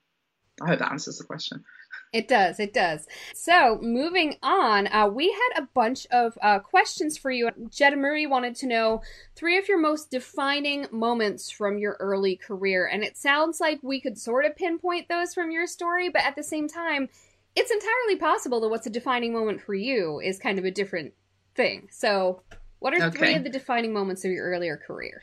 I 0.61 0.69
hope 0.69 0.79
that 0.81 0.93
answers 0.93 1.19
the 1.19 1.25
question. 1.25 1.65
It 2.13 2.29
does. 2.29 2.61
It 2.61 2.75
does. 2.75 3.07
So, 3.35 3.79
moving 3.81 4.37
on, 4.43 4.87
uh, 4.89 5.09
we 5.09 5.33
had 5.33 5.63
a 5.63 5.69
bunch 5.73 6.07
of 6.11 6.37
uh, 6.43 6.59
questions 6.59 7.17
for 7.17 7.31
you. 7.31 7.49
Jetta 7.71 7.97
Marie 7.97 8.27
wanted 8.27 8.55
to 8.57 8.67
know 8.67 9.03
three 9.35 9.57
of 9.59 9.67
your 9.67 9.79
most 9.79 10.11
defining 10.11 10.87
moments 10.93 11.51
from 11.51 11.79
your 11.79 11.97
early 12.01 12.37
career. 12.37 12.87
And 12.87 13.03
it 13.03 13.17
sounds 13.17 13.61
like 13.61 13.81
we 13.83 14.01
could 14.01 14.19
sort 14.19 14.45
of 14.45 14.57
pinpoint 14.57 15.09
those 15.09 15.33
from 15.33 15.51
your 15.51 15.67
story, 15.67 16.11
but 16.11 16.23
at 16.23 16.37
the 16.37 16.43
same 16.43 16.69
time, 16.69 17.09
it's 17.57 17.71
entirely 17.71 18.17
possible 18.17 18.61
that 18.61 18.69
what's 18.69 18.87
a 18.87 18.91
defining 18.91 19.33
moment 19.33 19.63
for 19.63 19.75
you 19.75 20.21
is 20.21 20.39
kind 20.39 20.59
of 20.59 20.67
a 20.67 20.71
different 20.71 21.15
thing. 21.55 21.89
So, 21.91 22.43
what 22.79 22.93
are 22.93 23.03
okay. 23.07 23.19
three 23.19 23.35
of 23.35 23.45
the 23.45 23.51
defining 23.51 23.95
moments 23.95 24.25
of 24.25 24.33
your 24.33 24.45
earlier 24.45 24.77
career? 24.77 25.23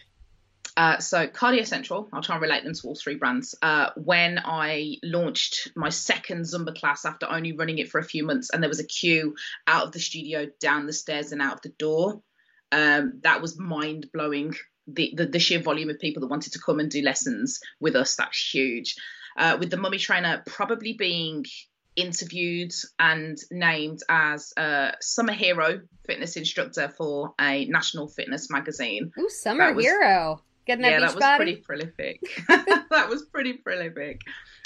Uh, 0.79 0.97
so 0.99 1.27
Cardio 1.27 1.67
Central, 1.67 2.07
I'll 2.13 2.21
try 2.21 2.35
and 2.35 2.41
relate 2.41 2.63
them 2.63 2.73
to 2.73 2.87
all 2.87 2.95
three 2.95 3.15
brands. 3.15 3.53
Uh, 3.61 3.89
when 3.97 4.39
I 4.41 4.95
launched 5.03 5.73
my 5.75 5.89
second 5.89 6.43
Zumba 6.43 6.73
class 6.73 7.03
after 7.03 7.29
only 7.29 7.51
running 7.51 7.79
it 7.79 7.89
for 7.89 7.99
a 7.99 8.03
few 8.03 8.25
months, 8.25 8.49
and 8.49 8.63
there 8.63 8.69
was 8.69 8.79
a 8.79 8.85
queue 8.85 9.35
out 9.67 9.87
of 9.87 9.91
the 9.91 9.99
studio, 9.99 10.47
down 10.61 10.85
the 10.85 10.93
stairs, 10.93 11.33
and 11.33 11.41
out 11.41 11.55
of 11.55 11.61
the 11.63 11.73
door, 11.77 12.21
um, 12.71 13.19
that 13.23 13.41
was 13.41 13.59
mind 13.59 14.07
blowing. 14.13 14.55
The, 14.87 15.13
the, 15.17 15.25
the 15.25 15.39
sheer 15.39 15.59
volume 15.59 15.89
of 15.89 15.99
people 15.99 16.21
that 16.21 16.27
wanted 16.29 16.53
to 16.53 16.59
come 16.59 16.79
and 16.79 16.89
do 16.89 17.01
lessons 17.01 17.59
with 17.81 17.97
us 17.97 18.15
that's 18.15 18.53
huge. 18.53 18.95
Uh, 19.37 19.57
with 19.59 19.71
the 19.71 19.77
mummy 19.77 19.97
trainer 19.97 20.41
probably 20.47 20.93
being 20.93 21.43
interviewed 21.97 22.71
and 22.97 23.37
named 23.51 23.99
as 24.07 24.53
a 24.55 24.93
summer 25.01 25.33
hero 25.33 25.81
fitness 26.07 26.37
instructor 26.37 26.87
for 26.87 27.33
a 27.39 27.65
national 27.65 28.07
fitness 28.07 28.49
magazine. 28.49 29.11
Ooh, 29.19 29.29
summer 29.29 29.73
was, 29.73 29.85
hero. 29.85 30.41
Getting 30.69 30.85
yeah, 30.85 30.99
that 30.99 31.15
was 31.15 31.23
body? 31.23 31.37
pretty 31.37 31.55
prolific. 31.61 32.21
that 32.47 33.07
was 33.09 33.23
pretty 33.23 33.53
prolific. 33.53 34.21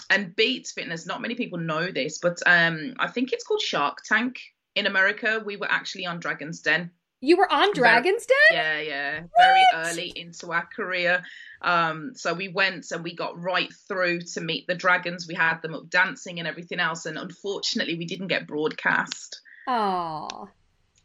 And 0.09 0.35
Beats 0.35 0.73
Fitness, 0.73 1.05
not 1.05 1.21
many 1.21 1.35
people 1.35 1.59
know 1.59 1.93
this, 1.93 2.17
but 2.17 2.39
um, 2.45 2.95
I 2.99 3.07
think 3.07 3.31
it's 3.31 3.45
called 3.45 3.61
Shark 3.61 3.99
Tank 4.03 4.41
in 4.75 4.85
America. 4.85 5.41
We 5.45 5.55
were 5.55 5.71
actually 5.71 6.05
on 6.05 6.19
Dragon's 6.19 6.59
Den. 6.59 6.91
You 7.21 7.37
were 7.37 7.49
on 7.49 7.73
Dragon's 7.73 8.25
Den? 8.25 8.57
Yeah, 8.57 8.81
yeah. 8.81 9.19
What? 9.21 9.29
Very 9.37 9.63
early 9.75 10.11
into 10.13 10.51
our 10.51 10.67
career. 10.75 11.23
Um, 11.61 12.11
so 12.15 12.33
we 12.33 12.49
went 12.49 12.91
and 12.91 13.01
we 13.01 13.15
got 13.15 13.41
right 13.41 13.71
through 13.87 14.23
to 14.33 14.41
meet 14.41 14.67
the 14.67 14.75
dragons. 14.75 15.25
We 15.25 15.35
had 15.35 15.61
them 15.61 15.73
up 15.73 15.89
dancing 15.89 16.39
and 16.39 16.49
everything 16.49 16.81
else. 16.81 17.05
And 17.05 17.17
unfortunately, 17.17 17.97
we 17.97 18.07
didn't 18.07 18.27
get 18.27 18.45
broadcast. 18.45 19.39
Oh 19.69 20.49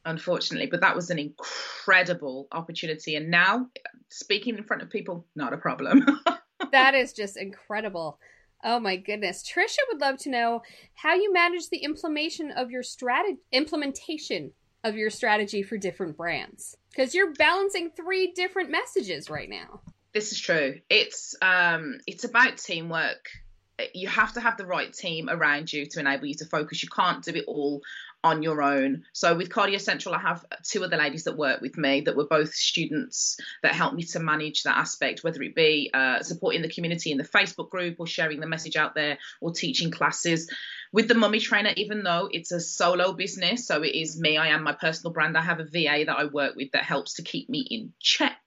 unfortunately. 0.04 0.66
But 0.66 0.80
that 0.80 0.96
was 0.96 1.10
an 1.10 1.18
incredible 1.18 2.48
opportunity. 2.52 3.16
And 3.16 3.30
now 3.30 3.68
speaking 4.08 4.56
in 4.56 4.64
front 4.64 4.82
of 4.82 4.90
people, 4.90 5.26
not 5.34 5.52
a 5.52 5.58
problem. 5.58 6.04
that 6.72 6.94
is 6.94 7.12
just 7.12 7.36
incredible. 7.36 8.18
Oh 8.64 8.80
my 8.80 8.96
goodness. 8.96 9.48
Trisha 9.48 9.78
would 9.90 10.00
love 10.00 10.18
to 10.18 10.30
know 10.30 10.62
how 10.94 11.14
you 11.14 11.32
manage 11.32 11.68
the 11.68 11.78
implementation 11.78 12.50
of 12.50 12.70
your 12.70 12.82
strategy 12.82 13.38
implementation 13.52 14.52
of 14.84 14.96
your 14.96 15.10
strategy 15.10 15.62
for 15.62 15.76
different 15.76 16.16
brands. 16.16 16.76
Because 16.90 17.14
you're 17.14 17.32
balancing 17.34 17.90
three 17.90 18.32
different 18.32 18.70
messages 18.70 19.28
right 19.28 19.48
now. 19.48 19.80
This 20.12 20.32
is 20.32 20.40
true. 20.40 20.80
It's 20.88 21.36
um 21.42 22.00
it's 22.06 22.24
about 22.24 22.56
teamwork 22.56 23.28
you 23.94 24.08
have 24.08 24.32
to 24.32 24.40
have 24.40 24.56
the 24.56 24.66
right 24.66 24.92
team 24.92 25.28
around 25.28 25.72
you 25.72 25.86
to 25.86 26.00
enable 26.00 26.26
you 26.26 26.34
to 26.34 26.46
focus. 26.46 26.82
You 26.82 26.88
can't 26.88 27.22
do 27.22 27.32
it 27.34 27.44
all 27.46 27.82
on 28.24 28.42
your 28.42 28.62
own. 28.62 29.04
So 29.12 29.36
with 29.36 29.48
Cardio 29.48 29.80
Central, 29.80 30.14
I 30.14 30.18
have 30.18 30.44
two 30.64 30.82
other 30.82 30.96
ladies 30.96 31.24
that 31.24 31.36
work 31.36 31.60
with 31.60 31.78
me 31.78 32.02
that 32.02 32.16
were 32.16 32.26
both 32.26 32.52
students 32.52 33.36
that 33.62 33.74
helped 33.74 33.94
me 33.94 34.02
to 34.04 34.18
manage 34.18 34.64
that 34.64 34.76
aspect, 34.76 35.22
whether 35.22 35.40
it 35.42 35.54
be 35.54 35.90
uh, 35.94 36.22
supporting 36.22 36.62
the 36.62 36.68
community 36.68 37.12
in 37.12 37.18
the 37.18 37.24
Facebook 37.24 37.70
group 37.70 37.96
or 37.98 38.06
sharing 38.06 38.40
the 38.40 38.46
message 38.46 38.76
out 38.76 38.94
there 38.94 39.18
or 39.40 39.52
teaching 39.52 39.90
classes. 39.90 40.50
With 40.92 41.06
the 41.06 41.14
mummy 41.14 41.38
trainer, 41.38 41.72
even 41.76 42.02
though 42.02 42.28
it's 42.32 42.50
a 42.50 42.60
solo 42.60 43.12
business, 43.12 43.66
so 43.66 43.82
it 43.82 43.94
is 43.94 44.18
me, 44.18 44.36
I 44.36 44.48
am 44.48 44.64
my 44.64 44.72
personal 44.72 45.12
brand. 45.12 45.36
I 45.36 45.42
have 45.42 45.60
a 45.60 45.64
VA 45.64 46.04
that 46.06 46.16
I 46.18 46.24
work 46.24 46.56
with 46.56 46.72
that 46.72 46.84
helps 46.84 47.14
to 47.14 47.22
keep 47.22 47.48
me 47.48 47.66
in 47.70 47.92
check. 48.00 48.40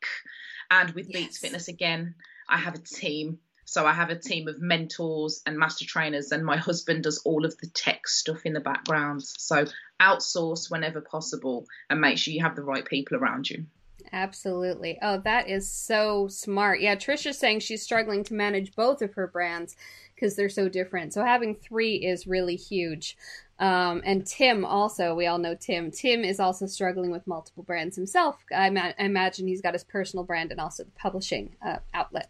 And 0.70 0.92
with 0.92 1.08
yes. 1.10 1.22
Beats 1.22 1.38
Fitness, 1.38 1.68
again, 1.68 2.16
I 2.50 2.58
have 2.58 2.76
a 2.76 2.80
team 2.80 3.40
so 3.72 3.86
I 3.86 3.94
have 3.94 4.10
a 4.10 4.20
team 4.20 4.50
of 4.50 4.60
mentors 4.60 5.42
and 5.46 5.58
master 5.58 5.86
trainers, 5.86 6.34
and 6.34 6.46
my 6.46 6.58
husband 6.58 7.04
does 7.04 7.20
all 7.20 7.46
of 7.46 7.58
the 7.60 7.68
tech 7.68 8.06
stuff 8.06 8.46
in 8.46 8.52
the 8.52 8.60
background. 8.60 9.24
So 9.24 9.64
outsource 10.02 10.70
whenever 10.70 11.00
possible 11.00 11.66
and 11.90 12.02
make 12.02 12.18
sure 12.18 12.34
you 12.34 12.42
have 12.44 12.58
the 12.58 12.64
right 12.64 12.84
people 12.84 13.16
around 13.16 13.50
you. 13.50 13.66
Absolutely. 14.12 15.00
Oh, 15.02 15.20
that 15.20 15.48
is 15.48 15.72
so 15.72 16.28
smart. 16.28 16.82
Yeah, 16.82 16.98
Trisha's 16.98 17.38
saying 17.38 17.62
she's 17.62 17.82
struggling 17.82 18.26
to 18.26 18.34
manage 18.34 18.76
both 18.76 19.02
of 19.02 19.14
her 19.14 19.28
brands 19.28 19.78
because 20.16 20.36
they're 20.36 20.50
so 20.50 20.68
different. 20.68 21.14
So 21.14 21.24
having 21.24 21.56
three 21.56 21.96
is 21.96 22.28
really 22.28 22.58
huge. 22.58 23.16
Um, 23.58 24.02
and 24.04 24.28
Tim 24.28 24.66
also, 24.66 25.16
we 25.16 25.28
all 25.28 25.38
know 25.38 25.56
Tim. 25.56 25.92
Tim 25.92 26.26
is 26.26 26.42
also 26.42 26.66
struggling 26.66 27.10
with 27.10 27.26
multiple 27.26 27.64
brands 27.64 27.96
himself. 27.96 28.36
I, 28.54 28.70
ma- 28.70 28.92
I 29.00 29.06
imagine 29.06 29.48
he's 29.48 29.62
got 29.62 29.76
his 29.76 29.86
personal 29.86 30.26
brand 30.26 30.52
and 30.52 30.60
also 30.60 30.84
the 30.84 30.92
publishing 30.92 31.56
uh, 31.66 31.78
outlet. 31.94 32.30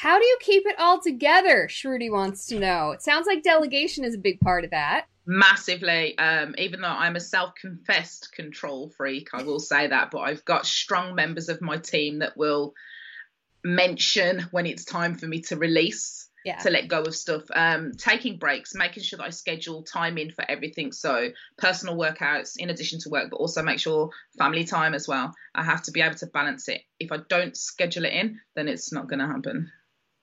how 0.00 0.18
do 0.18 0.24
you 0.24 0.38
keep 0.40 0.62
it 0.64 0.76
all 0.78 0.98
together? 0.98 1.68
Shruti 1.70 2.10
wants 2.10 2.46
to 2.46 2.58
know. 2.58 2.92
It 2.92 3.02
sounds 3.02 3.26
like 3.26 3.42
delegation 3.42 4.02
is 4.02 4.14
a 4.14 4.18
big 4.18 4.40
part 4.40 4.64
of 4.64 4.70
that. 4.70 5.04
Massively. 5.26 6.16
Um, 6.16 6.54
even 6.56 6.80
though 6.80 6.88
I'm 6.88 7.16
a 7.16 7.20
self 7.20 7.54
confessed 7.60 8.32
control 8.32 8.90
freak, 8.96 9.28
I 9.34 9.42
will 9.42 9.60
say 9.60 9.88
that, 9.88 10.10
but 10.10 10.20
I've 10.20 10.42
got 10.46 10.64
strong 10.64 11.14
members 11.14 11.50
of 11.50 11.60
my 11.60 11.76
team 11.76 12.20
that 12.20 12.34
will 12.34 12.72
mention 13.62 14.40
when 14.52 14.64
it's 14.64 14.86
time 14.86 15.16
for 15.16 15.26
me 15.26 15.42
to 15.42 15.56
release 15.56 16.30
Yeah. 16.46 16.56
to 16.60 16.70
let 16.70 16.88
go 16.88 17.02
of 17.02 17.14
stuff 17.14 17.42
um 17.54 17.92
taking 17.92 18.38
breaks 18.38 18.74
making 18.74 19.02
sure 19.02 19.18
that 19.18 19.26
i 19.26 19.28
schedule 19.28 19.82
time 19.82 20.16
in 20.16 20.30
for 20.32 20.42
everything 20.50 20.92
so 20.92 21.28
personal 21.58 21.94
workouts 21.98 22.54
in 22.56 22.70
addition 22.70 22.98
to 23.00 23.10
work 23.10 23.28
but 23.30 23.36
also 23.36 23.62
make 23.62 23.78
sure 23.78 24.08
family 24.38 24.64
time 24.64 24.94
as 24.94 25.06
well 25.06 25.34
i 25.54 25.62
have 25.62 25.82
to 25.82 25.90
be 25.90 26.00
able 26.00 26.14
to 26.14 26.26
balance 26.28 26.68
it 26.68 26.80
if 26.98 27.12
i 27.12 27.18
don't 27.28 27.58
schedule 27.58 28.06
it 28.06 28.14
in 28.14 28.40
then 28.56 28.66
it's 28.68 28.90
not 28.90 29.06
going 29.06 29.18
to 29.18 29.26
happen 29.26 29.70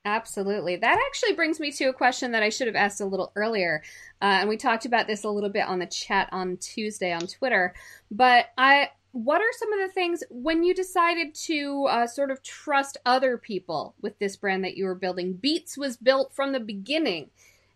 Absolutely. 0.07 0.77
That 0.77 0.97
actually 1.05 1.33
brings 1.33 1.59
me 1.59 1.69
to 1.73 1.89
a 1.89 1.93
question 1.93 2.31
that 2.31 2.41
I 2.41 2.47
should 2.47 2.67
have 2.67 2.77
asked 2.77 3.01
a 3.01 3.05
little 3.05 3.33
earlier. 3.35 3.83
Uh, 4.21 4.39
and 4.39 4.49
we 4.49 4.55
talked 4.55 4.85
about 4.85 5.05
this 5.05 5.25
a 5.25 5.29
little 5.29 5.49
bit 5.49 5.67
on 5.67 5.79
the 5.79 5.85
chat 5.85 6.29
on 6.31 6.55
Tuesday 6.55 7.11
on 7.11 7.27
Twitter. 7.27 7.73
But 8.09 8.45
I, 8.57 8.91
what 9.11 9.41
are 9.41 9.51
some 9.59 9.73
of 9.73 9.79
the 9.79 9.93
things 9.93 10.23
when 10.29 10.63
you 10.63 10.73
decided 10.73 11.35
to 11.35 11.87
uh, 11.89 12.07
sort 12.07 12.31
of 12.31 12.41
trust 12.41 12.95
other 13.05 13.37
people 13.37 13.95
with 14.01 14.17
this 14.17 14.37
brand 14.37 14.63
that 14.63 14.77
you 14.77 14.85
were 14.85 14.95
building? 14.95 15.33
Beats 15.33 15.77
was 15.77 15.97
built 15.97 16.33
from 16.33 16.53
the 16.53 16.61
beginning 16.61 17.29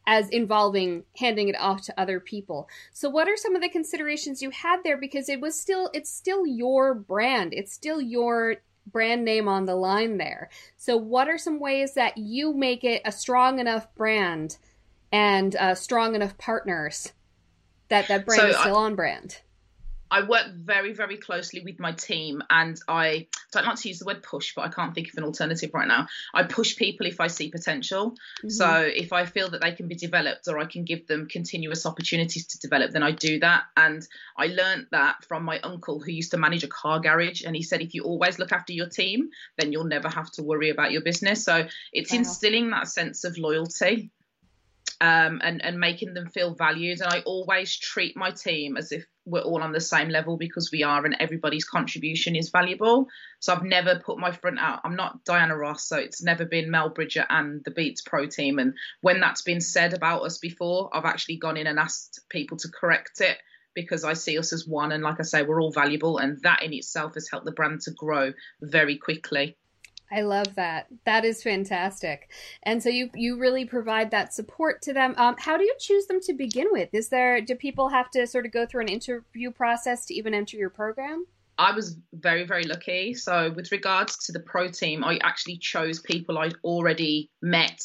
as 0.07 0.29
involving 0.29 1.03
handing 1.17 1.49
it 1.49 1.59
off 1.59 1.81
to 1.81 1.99
other 1.99 2.21
people. 2.21 2.69
So 2.93 3.09
what 3.09 3.27
are 3.27 3.35
some 3.35 3.57
of 3.57 3.61
the 3.61 3.67
considerations 3.67 4.41
you 4.41 4.51
had 4.51 4.85
there 4.85 4.97
because 4.97 5.27
it 5.27 5.41
was 5.41 5.59
still 5.59 5.89
it's 5.93 6.09
still 6.09 6.47
your 6.47 6.93
brand. 6.93 7.53
It's 7.53 7.73
still 7.73 7.99
your 7.99 8.55
brand 8.91 9.23
name 9.25 9.47
on 9.47 9.65
the 9.65 9.75
line 9.75 10.17
there. 10.17 10.49
So, 10.77 10.97
what 10.97 11.27
are 11.27 11.37
some 11.37 11.59
ways 11.59 11.93
that 11.95 12.17
you 12.17 12.53
make 12.53 12.83
it 12.83 13.01
a 13.05 13.11
strong 13.11 13.59
enough 13.59 13.93
brand 13.95 14.57
and 15.11 15.55
uh, 15.55 15.75
strong 15.75 16.15
enough 16.15 16.37
partners 16.37 17.13
that 17.89 18.07
that 18.07 18.25
brand 18.25 18.41
So 18.41 18.47
is 18.49 18.55
I- 18.55 18.61
still 18.61 18.77
on 18.77 18.95
brand? 18.95 19.39
I 20.11 20.23
work 20.23 20.47
very, 20.53 20.93
very 20.93 21.17
closely 21.17 21.61
with 21.61 21.79
my 21.79 21.93
team, 21.93 22.43
and 22.49 22.77
I 22.87 23.27
don't 23.53 23.65
like 23.65 23.77
to 23.77 23.87
use 23.87 23.99
the 23.99 24.05
word 24.05 24.21
push, 24.21 24.53
but 24.53 24.65
I 24.65 24.69
can't 24.69 24.93
think 24.93 25.07
of 25.07 25.17
an 25.17 25.23
alternative 25.23 25.71
right 25.73 25.87
now. 25.87 26.07
I 26.33 26.43
push 26.43 26.75
people 26.75 27.07
if 27.07 27.21
I 27.21 27.27
see 27.27 27.49
potential. 27.49 28.11
Mm-hmm. 28.11 28.49
So 28.49 28.81
if 28.81 29.13
I 29.13 29.25
feel 29.25 29.49
that 29.51 29.61
they 29.61 29.71
can 29.71 29.87
be 29.87 29.95
developed 29.95 30.47
or 30.49 30.59
I 30.59 30.65
can 30.65 30.83
give 30.83 31.07
them 31.07 31.27
continuous 31.27 31.85
opportunities 31.85 32.45
to 32.47 32.59
develop, 32.59 32.91
then 32.91 33.03
I 33.03 33.11
do 33.11 33.39
that. 33.39 33.63
And 33.77 34.05
I 34.37 34.47
learned 34.47 34.87
that 34.91 35.23
from 35.25 35.43
my 35.43 35.59
uncle 35.61 35.99
who 36.01 36.11
used 36.11 36.31
to 36.31 36.37
manage 36.37 36.63
a 36.63 36.67
car 36.67 36.99
garage, 36.99 37.43
and 37.43 37.55
he 37.55 37.63
said 37.63 37.81
if 37.81 37.93
you 37.93 38.03
always 38.03 38.37
look 38.37 38.51
after 38.51 38.73
your 38.73 38.89
team, 38.89 39.29
then 39.57 39.71
you'll 39.71 39.85
never 39.85 40.09
have 40.09 40.29
to 40.31 40.43
worry 40.43 40.69
about 40.69 40.91
your 40.91 41.01
business. 41.01 41.45
So 41.45 41.67
it's 41.93 42.11
Wow. 42.11 42.19
instilling 42.19 42.69
that 42.71 42.89
sense 42.89 43.23
of 43.23 43.37
loyalty 43.37 44.11
um, 45.01 45.41
and 45.43 45.65
and 45.65 45.79
making 45.79 46.13
them 46.13 46.29
feel 46.29 46.53
valued. 46.53 47.01
And 47.01 47.11
I 47.11 47.21
always 47.21 47.75
treat 47.75 48.15
my 48.15 48.29
team 48.29 48.77
as 48.77 48.91
if 48.91 49.03
we're 49.25 49.41
all 49.41 49.63
on 49.63 49.71
the 49.71 49.81
same 49.81 50.09
level 50.09 50.37
because 50.37 50.69
we 50.71 50.83
are, 50.83 51.03
and 51.03 51.17
everybody's 51.19 51.65
contribution 51.65 52.35
is 52.35 52.49
valuable. 52.49 53.07
So 53.39 53.53
I've 53.53 53.63
never 53.63 53.99
put 53.99 54.19
my 54.19 54.31
front 54.31 54.59
out. 54.59 54.81
I'm 54.83 54.95
not 54.95 55.25
Diana 55.25 55.57
Ross, 55.57 55.87
so 55.87 55.97
it's 55.97 56.23
never 56.23 56.45
been 56.45 56.69
Mel 56.69 56.89
Bridger 56.89 57.25
and 57.27 57.63
the 57.65 57.71
Beats 57.71 58.03
Pro 58.03 58.27
team. 58.27 58.59
And 58.59 58.75
when 59.01 59.19
that's 59.19 59.41
been 59.41 59.61
said 59.61 59.93
about 59.93 60.21
us 60.21 60.37
before, 60.37 60.89
I've 60.93 61.05
actually 61.05 61.37
gone 61.37 61.57
in 61.57 61.67
and 61.67 61.79
asked 61.79 62.21
people 62.29 62.57
to 62.57 62.69
correct 62.69 63.21
it 63.21 63.37
because 63.73 64.03
I 64.03 64.13
see 64.13 64.37
us 64.37 64.53
as 64.53 64.67
one. 64.67 64.91
And 64.91 65.03
like 65.03 65.19
I 65.19 65.23
say, 65.23 65.41
we're 65.41 65.61
all 65.61 65.71
valuable, 65.71 66.19
and 66.19 66.39
that 66.43 66.61
in 66.61 66.73
itself 66.73 67.15
has 67.15 67.27
helped 67.27 67.45
the 67.47 67.51
brand 67.51 67.81
to 67.81 67.91
grow 67.91 68.33
very 68.61 68.97
quickly. 68.97 69.57
I 70.11 70.21
love 70.21 70.55
that. 70.55 70.87
That 71.05 71.23
is 71.23 71.41
fantastic. 71.41 72.29
And 72.63 72.83
so 72.83 72.89
you 72.89 73.09
you 73.15 73.39
really 73.39 73.65
provide 73.65 74.11
that 74.11 74.33
support 74.33 74.81
to 74.83 74.93
them. 74.93 75.13
Um, 75.17 75.35
how 75.39 75.57
do 75.57 75.63
you 75.63 75.75
choose 75.79 76.05
them 76.07 76.19
to 76.21 76.33
begin 76.33 76.67
with? 76.71 76.89
Is 76.93 77.09
there 77.09 77.41
do 77.41 77.55
people 77.55 77.89
have 77.89 78.09
to 78.11 78.27
sort 78.27 78.45
of 78.45 78.51
go 78.51 78.65
through 78.65 78.81
an 78.81 78.89
interview 78.89 79.51
process 79.51 80.05
to 80.07 80.13
even 80.13 80.33
enter 80.33 80.57
your 80.57 80.69
program? 80.69 81.25
I 81.57 81.75
was 81.75 81.97
very, 82.13 82.43
very 82.43 82.63
lucky. 82.63 83.13
So, 83.13 83.51
with 83.51 83.71
regards 83.71 84.17
to 84.25 84.31
the 84.31 84.39
pro 84.39 84.69
team, 84.69 85.03
I 85.03 85.19
actually 85.21 85.57
chose 85.57 85.99
people 85.99 86.39
I'd 86.39 86.55
already 86.63 87.29
met, 87.41 87.79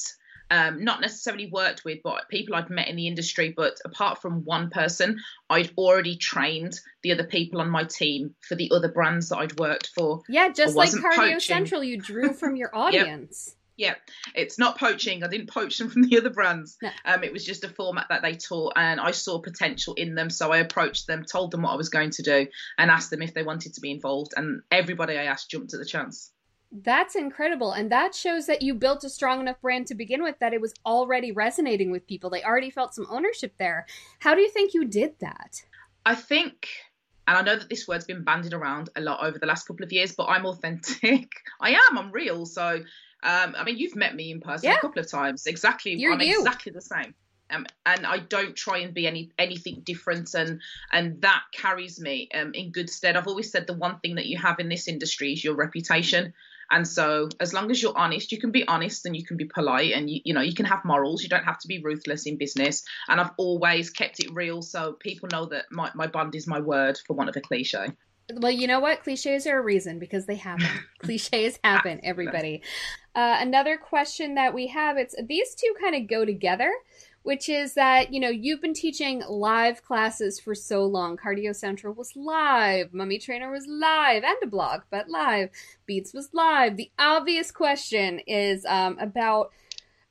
um, 0.50 0.84
not 0.84 1.00
necessarily 1.00 1.49
worked 1.50 1.84
with, 1.84 1.99
but 2.02 2.28
people 2.28 2.54
I'd 2.54 2.71
met 2.71 2.88
in 2.88 2.97
the 2.97 3.06
industry. 3.06 3.52
But 3.56 3.78
apart 3.84 4.23
from 4.23 4.44
one 4.44 4.71
person, 4.71 5.18
I'd 5.50 5.73
already 5.76 6.16
trained 6.16 6.78
the 7.02 7.12
other 7.12 7.25
people 7.25 7.60
on 7.60 7.71
my 7.71 7.84
team 7.84 8.34
for 8.40 8.54
the 8.54 8.71
other 8.73 8.88
brands 8.88 9.28
that 9.30 9.38
I'd 9.38 9.58
worked 9.58 9.88
for. 9.94 10.23
Yeah, 10.28 10.50
just 10.50 10.76
like 10.76 10.90
Cardio 10.90 11.16
poaching. 11.16 11.40
Central, 11.40 11.82
you 11.82 11.99
drew 11.99 12.32
from 12.34 12.56
your 12.56 12.75
audience. 12.75 13.54
Yeah, 13.76 13.94
it's 14.34 14.58
not 14.58 14.78
poaching. 14.78 15.23
I 15.23 15.28
didn't 15.28 15.50
poach 15.50 15.76
them 15.76 15.90
from 15.90 16.02
the 16.02 16.16
other 16.16 16.30
brands. 16.30 16.78
No. 16.80 16.90
Um, 17.04 17.23
it 17.23 17.32
was 17.32 17.44
just 17.44 17.62
a 17.62 17.68
format 17.68 18.06
that 18.08 18.23
they 18.23 18.34
taught, 18.34 18.73
and 18.76 18.99
I 18.99 19.10
saw 19.10 19.38
potential 19.38 19.92
in 19.94 20.14
them. 20.14 20.30
So 20.30 20.50
I 20.50 20.58
approached 20.58 21.06
them, 21.06 21.25
told 21.25 21.50
them 21.50 21.62
what 21.62 21.73
I 21.73 21.76
was 21.76 21.90
going 21.90 22.10
to 22.10 22.23
do, 22.23 22.47
and 22.78 22.90
asked 22.90 23.10
them 23.10 23.21
if 23.21 23.34
they 23.34 23.42
wanted 23.42 23.75
to 23.75 23.82
be 23.82 23.90
involved. 23.90 24.32
And 24.34 24.62
everybody 24.71 25.18
I 25.18 25.25
asked 25.25 25.50
jumped 25.50 25.75
at 25.75 25.80
the 25.80 25.86
chance. 25.86 26.32
That's 26.72 27.14
incredible. 27.14 27.72
And 27.72 27.90
that 27.92 28.14
shows 28.14 28.46
that 28.46 28.62
you 28.62 28.74
built 28.74 29.04
a 29.04 29.08
strong 29.08 29.40
enough 29.40 29.60
brand 29.60 29.86
to 29.88 29.94
begin 29.94 30.22
with 30.22 30.38
that 30.40 30.52
it 30.52 30.60
was 30.60 30.74
already 30.84 31.32
resonating 31.32 31.90
with 31.90 32.06
people. 32.06 32.28
They 32.28 32.42
already 32.42 32.70
felt 32.70 32.94
some 32.94 33.06
ownership 33.08 33.54
there. 33.58 33.86
How 34.18 34.34
do 34.34 34.40
you 34.40 34.50
think 34.50 34.74
you 34.74 34.84
did 34.84 35.14
that? 35.20 35.62
I 36.04 36.14
think, 36.14 36.68
and 37.26 37.36
I 37.38 37.42
know 37.42 37.56
that 37.56 37.68
this 37.68 37.86
word's 37.88 38.04
been 38.04 38.24
bandied 38.24 38.52
around 38.52 38.90
a 38.96 39.00
lot 39.00 39.24
over 39.24 39.38
the 39.38 39.46
last 39.46 39.66
couple 39.66 39.84
of 39.84 39.92
years, 39.92 40.14
but 40.14 40.26
I'm 40.28 40.44
authentic. 40.46 41.28
I 41.60 41.70
am. 41.70 41.98
I'm 41.98 42.10
real. 42.12 42.46
So, 42.46 42.80
um, 43.22 43.54
I 43.56 43.64
mean, 43.64 43.78
you've 43.78 43.96
met 43.96 44.14
me 44.14 44.30
in 44.30 44.40
person 44.40 44.68
Yeah. 44.68 44.76
a 44.76 44.80
couple 44.80 45.00
of 45.00 45.10
times. 45.10 45.46
Exactly. 45.46 45.94
You're 45.94 46.12
I'm 46.12 46.20
you. 46.20 46.40
exactly 46.40 46.72
the 46.72 46.80
same. 46.82 47.14
Um, 47.48 47.64
and 47.84 48.04
I 48.04 48.18
don't 48.18 48.56
try 48.56 48.78
and 48.78 48.92
be 48.92 49.06
any 49.06 49.30
anything 49.38 49.82
different, 49.84 50.34
and 50.34 50.60
and 50.90 51.22
that 51.22 51.42
carries 51.54 52.00
me 52.00 52.28
um, 52.34 52.52
in 52.54 52.72
good 52.72 52.90
stead. 52.90 53.16
I've 53.16 53.28
always 53.28 53.52
said 53.52 53.68
the 53.68 53.72
one 53.74 54.00
thing 54.00 54.16
that 54.16 54.26
you 54.26 54.36
have 54.38 54.58
in 54.58 54.68
this 54.68 54.88
industry 54.88 55.32
is 55.32 55.44
your 55.44 55.54
reputation, 55.54 56.34
and 56.70 56.86
so 56.86 57.28
as 57.40 57.52
long 57.52 57.70
as 57.70 57.82
you're 57.82 57.96
honest, 57.96 58.32
you 58.32 58.38
can 58.38 58.50
be 58.50 58.66
honest 58.66 59.06
and 59.06 59.16
you 59.16 59.24
can 59.24 59.36
be 59.36 59.44
polite, 59.44 59.92
and 59.92 60.10
you 60.10 60.20
you 60.24 60.34
know 60.34 60.40
you 60.40 60.54
can 60.54 60.66
have 60.66 60.84
morals. 60.84 61.22
You 61.22 61.28
don't 61.28 61.44
have 61.44 61.58
to 61.60 61.68
be 61.68 61.82
ruthless 61.82 62.26
in 62.26 62.38
business. 62.38 62.84
And 63.08 63.20
I've 63.20 63.32
always 63.36 63.90
kept 63.90 64.20
it 64.20 64.32
real, 64.32 64.62
so 64.62 64.94
people 64.94 65.28
know 65.32 65.46
that 65.46 65.66
my 65.70 65.90
my 65.94 66.06
bond 66.06 66.34
is 66.34 66.46
my 66.46 66.60
word, 66.60 66.98
for 67.06 67.14
want 67.14 67.28
of 67.28 67.36
a 67.36 67.40
cliche. 67.40 67.88
Well, 68.32 68.50
you 68.50 68.66
know 68.66 68.80
what? 68.80 69.04
Cliches 69.04 69.46
are 69.46 69.58
a 69.58 69.62
reason 69.62 69.98
because 70.00 70.26
they 70.26 70.34
happen. 70.34 70.66
Cliches 70.98 71.58
happen, 71.62 72.00
everybody. 72.02 72.62
Uh, 73.14 73.36
another 73.40 73.76
question 73.76 74.34
that 74.34 74.52
we 74.52 74.66
have 74.66 74.96
it's 74.96 75.14
these 75.28 75.54
two 75.54 75.74
kind 75.80 75.94
of 75.94 76.08
go 76.08 76.24
together, 76.24 76.72
which 77.26 77.49
is 77.49 77.75
that, 77.75 78.12
you 78.12 78.21
know, 78.21 78.28
you've 78.28 78.60
been 78.60 78.73
teaching 78.73 79.21
live 79.28 79.82
classes 79.82 80.39
for 80.39 80.54
so 80.54 80.84
long. 80.84 81.17
Cardio 81.17 81.52
Central 81.52 81.93
was 81.93 82.15
live, 82.15 82.95
Mummy 82.95 83.19
Trainer 83.19 83.50
was 83.50 83.67
live, 83.67 84.23
and 84.23 84.36
a 84.45 84.47
blog, 84.47 84.82
but 84.91 85.10
live. 85.10 85.50
Beats 85.86 86.15
was 86.15 86.28
live. 86.32 86.76
The 86.76 86.93
obvious 87.00 87.50
question 87.50 88.21
is 88.28 88.65
um, 88.65 88.97
about 89.00 89.50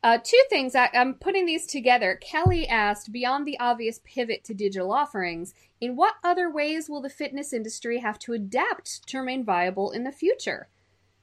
uh, 0.03 0.17
two 0.21 0.43
things. 0.49 0.75
I, 0.75 0.89
I'm 0.93 1.13
putting 1.13 1.45
these 1.45 1.65
together. 1.65 2.19
Kelly 2.21 2.67
asked, 2.67 3.13
beyond 3.13 3.47
the 3.47 3.57
obvious 3.61 4.01
pivot 4.03 4.43
to 4.43 4.53
digital 4.53 4.91
offerings, 4.91 5.53
in 5.79 5.95
what 5.95 6.15
other 6.21 6.51
ways 6.51 6.89
will 6.89 7.01
the 7.01 7.09
fitness 7.09 7.53
industry 7.53 7.99
have 7.99 8.19
to 8.19 8.33
adapt 8.33 9.07
to 9.07 9.19
remain 9.19 9.45
viable 9.45 9.91
in 9.91 10.03
the 10.03 10.11
future? 10.11 10.67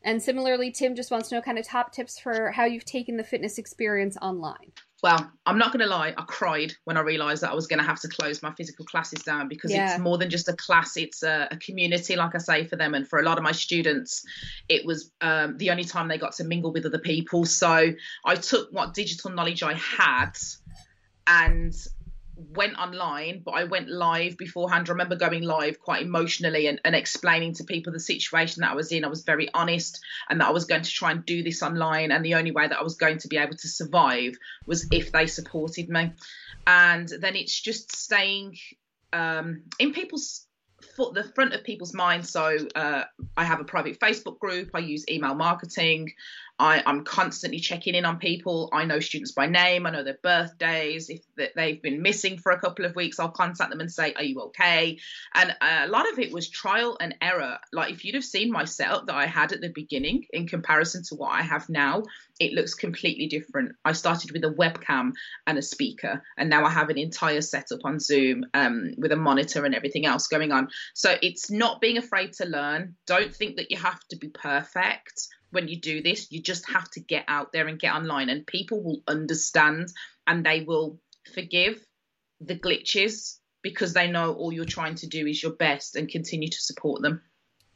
And 0.03 0.23
similarly, 0.23 0.71
Tim 0.71 0.97
just 0.97 1.11
wants 1.11 1.29
to 1.29 1.35
know 1.35 1.43
kind 1.43 1.59
of 1.59 1.67
top 1.67 1.93
tips 1.93 2.19
for 2.19 2.53
how 2.53 2.65
you've 2.65 2.87
taken 2.87 3.19
the 3.19 3.25
fitness 3.25 3.59
experience 3.59 4.17
online. 4.23 4.73
Well, 5.03 5.33
I'm 5.47 5.59
not 5.59 5.73
going 5.73 5.81
to 5.81 5.89
lie, 5.89 6.15
I 6.17 6.23
cried 6.23 6.75
when 6.85 6.97
I 6.97 7.01
realised 7.01 7.43
that 7.43 7.51
I 7.51 7.55
was 7.55 7.67
going 7.67 7.81
to 7.81 7.85
have 7.85 8.01
to 8.03 8.09
close 8.09 8.41
my 8.41 8.53
physical 8.53 8.85
classes 8.85 9.25
down 9.25 9.49
because 9.49 9.73
Yeah. 9.73 9.95
it's 9.95 10.01
more 10.01 10.17
than 10.17 10.31
just 10.31 10.49
a 10.49 10.53
class, 10.53 10.97
it's 10.97 11.25
a, 11.25 11.49
a 11.51 11.57
community, 11.57 12.15
like 12.15 12.37
I 12.37 12.39
say, 12.39 12.67
for 12.67 12.77
them. 12.77 12.95
And 12.95 13.09
for 13.09 13.19
a 13.19 13.23
lot 13.23 13.37
of 13.37 13.43
my 13.43 13.51
students, 13.51 14.25
it 14.69 14.87
was 14.87 15.11
um, 15.21 15.59
the 15.59 15.71
only 15.71 15.83
time 15.83 16.07
they 16.07 16.19
got 16.19 16.35
to 16.35 16.45
mingle 16.45 16.73
with 16.73 16.87
other 16.87 17.01
people. 17.01 17.45
So 17.47 17.93
I 18.25 18.35
took 18.37 18.73
what 18.73 18.95
digital 18.95 19.33
knowledge 19.33 19.65
I 19.65 19.75
had 19.75 20.35
and 21.27 21.75
went 22.37 22.79
online, 22.79 23.43
but 23.45 23.53
I 23.53 23.65
went 23.65 23.89
live 23.89 24.37
beforehand. 24.37 24.89
I 24.89 24.93
remember 24.93 25.17
going 25.17 25.43
live 25.43 25.81
quite 25.81 26.03
emotionally 26.03 26.67
and, 26.67 26.81
and 26.85 26.95
explaining 26.95 27.55
to 27.55 27.65
people 27.65 27.93
the 27.93 28.01
situation 28.01 28.63
that 28.63 28.71
I 28.71 28.75
was 28.75 28.93
in. 28.93 29.05
I 29.05 29.09
was 29.09 29.25
very 29.25 29.49
honest 29.53 30.01
and 30.29 30.41
that 30.41 30.49
I 30.49 30.53
was 30.53 30.65
going 30.65 30.83
to 30.83 30.91
try 30.91 31.13
and 31.13 31.25
do 31.25 31.43
this 31.43 31.63
online. 31.63 32.11
And 32.11 32.25
the 32.25 32.35
only 32.35 32.51
way 32.51 32.67
that 32.67 32.79
I 32.79 32.83
was 32.83 32.97
going 32.97 33.19
to 33.19 33.29
be 33.29 33.37
able 33.37 33.57
to 33.57 33.69
survive 33.69 34.35
was 34.67 34.87
if 34.91 35.13
they 35.13 35.27
supported 35.27 35.89
me. 35.89 36.13
And 36.67 37.09
then 37.09 37.37
it's 37.37 37.61
just 37.61 37.95
staying 37.95 38.57
um, 39.13 39.63
in 39.79 39.93
people's 39.93 40.47
foot, 40.97 41.15
the 41.15 41.25
front 41.25 41.55
of 41.55 41.65
people's 41.65 41.95
minds. 41.95 42.31
So 42.31 42.57
uh, 42.75 43.05
I 43.37 43.45
have 43.45 43.61
a 43.61 43.65
private 43.65 43.99
Facebook 43.99 44.39
group. 44.39 44.71
I 44.75 44.81
use 44.81 45.05
email 45.09 45.35
marketing. 45.35 46.13
I, 46.63 46.89
am 46.89 47.03
constantly 47.03 47.59
checking 47.59 47.97
in 47.97 48.05
on 48.05 48.21
people. 48.21 48.71
I 48.73 48.85
know 48.85 49.01
students 49.01 49.33
by 49.33 49.47
name. 49.47 49.85
I 49.85 49.91
know 49.91 50.05
their 50.05 50.19
birthdays. 50.23 51.11
If 51.11 51.23
they've 51.57 51.83
been 51.83 52.03
missing 52.03 52.39
for 52.39 52.53
a 52.53 52.61
couple 52.61 52.85
of 52.85 52.95
weeks, 52.95 53.19
I'll 53.19 53.33
contact 53.33 53.71
them 53.71 53.81
and 53.81 53.91
say, 53.91 54.15
"Are 54.15 54.23
you 54.23 54.41
okay?" 54.43 55.01
And 55.35 55.57
a 55.61 55.89
lot 55.89 56.11
of 56.13 56.21
it 56.21 56.33
was 56.33 56.49
trial 56.49 56.97
and 57.01 57.17
error. 57.21 57.59
Like 57.73 57.93
if 57.93 58.05
you'd 58.05 58.15
have 58.15 58.25
seen 58.25 58.53
my 58.53 58.65
setup 58.65 59.07
that 59.07 59.17
I 59.17 59.27
had 59.27 59.51
at 59.51 59.61
the 59.61 59.71
beginning 59.71 60.27
in 60.33 60.47
comparison 60.47 61.03
to 61.09 61.17
what 61.17 61.33
I 61.33 61.43
have 61.43 61.69
now, 61.69 62.05
it 62.39 62.53
looks 62.53 62.75
completely 62.75 63.27
different. 63.27 63.73
I 63.85 63.91
started 63.91 64.31
with 64.31 64.45
a 64.45 64.55
webcam 64.55 65.15
and 65.49 65.59
a 65.59 65.63
speaker, 65.63 66.23
and 66.39 66.49
now 66.49 66.65
I 66.65 66.71
have 66.71 66.91
an 66.91 66.99
entire 66.99 67.41
setup 67.41 67.81
on 67.83 67.99
Zoom 67.99 68.45
um, 68.55 68.95
with 68.99 69.11
a 69.11 69.17
monitor 69.17 69.65
and 69.65 69.75
everything 69.75 70.07
else 70.07 70.29
going 70.29 70.53
on. 70.53 70.69
So 70.95 71.17
it's 71.23 71.51
not 71.51 71.81
being 71.81 71.99
afraid 71.99 72.35
to 72.35 72.45
learn. 72.45 72.95
Don't 73.07 73.35
think 73.35 73.57
that 73.57 73.73
you 73.73 73.79
have 73.79 73.99
to 74.11 74.17
be 74.17 74.29
perfect 74.29 75.29
when 75.53 75.69
you 75.69 75.81
do 75.81 76.03
this. 76.03 76.31
You 76.33 76.43
just 76.43 76.69
have 76.71 76.91
to 76.93 77.01
get 77.01 77.25
out 77.29 77.53
there 77.53 77.69
and 77.69 77.79
get 77.79 77.95
online, 77.95 78.29
and 78.29 78.47
people 78.47 78.83
will 78.83 79.03
understand 79.07 79.93
and 80.27 80.45
they 80.45 80.63
will 80.63 80.99
forgive 81.35 81.85
the 82.41 82.59
glitches 82.59 83.39
because 83.63 83.93
they 83.93 84.11
know 84.11 84.33
all 84.35 84.53
you're 84.53 84.65
trying 84.65 84.97
to 84.97 85.07
do 85.07 85.27
is 85.27 85.43
your 85.43 85.53
best 85.53 85.95
and 85.95 86.09
continue 86.09 86.49
to 86.49 86.61
support 86.61 87.03
them. 87.03 87.23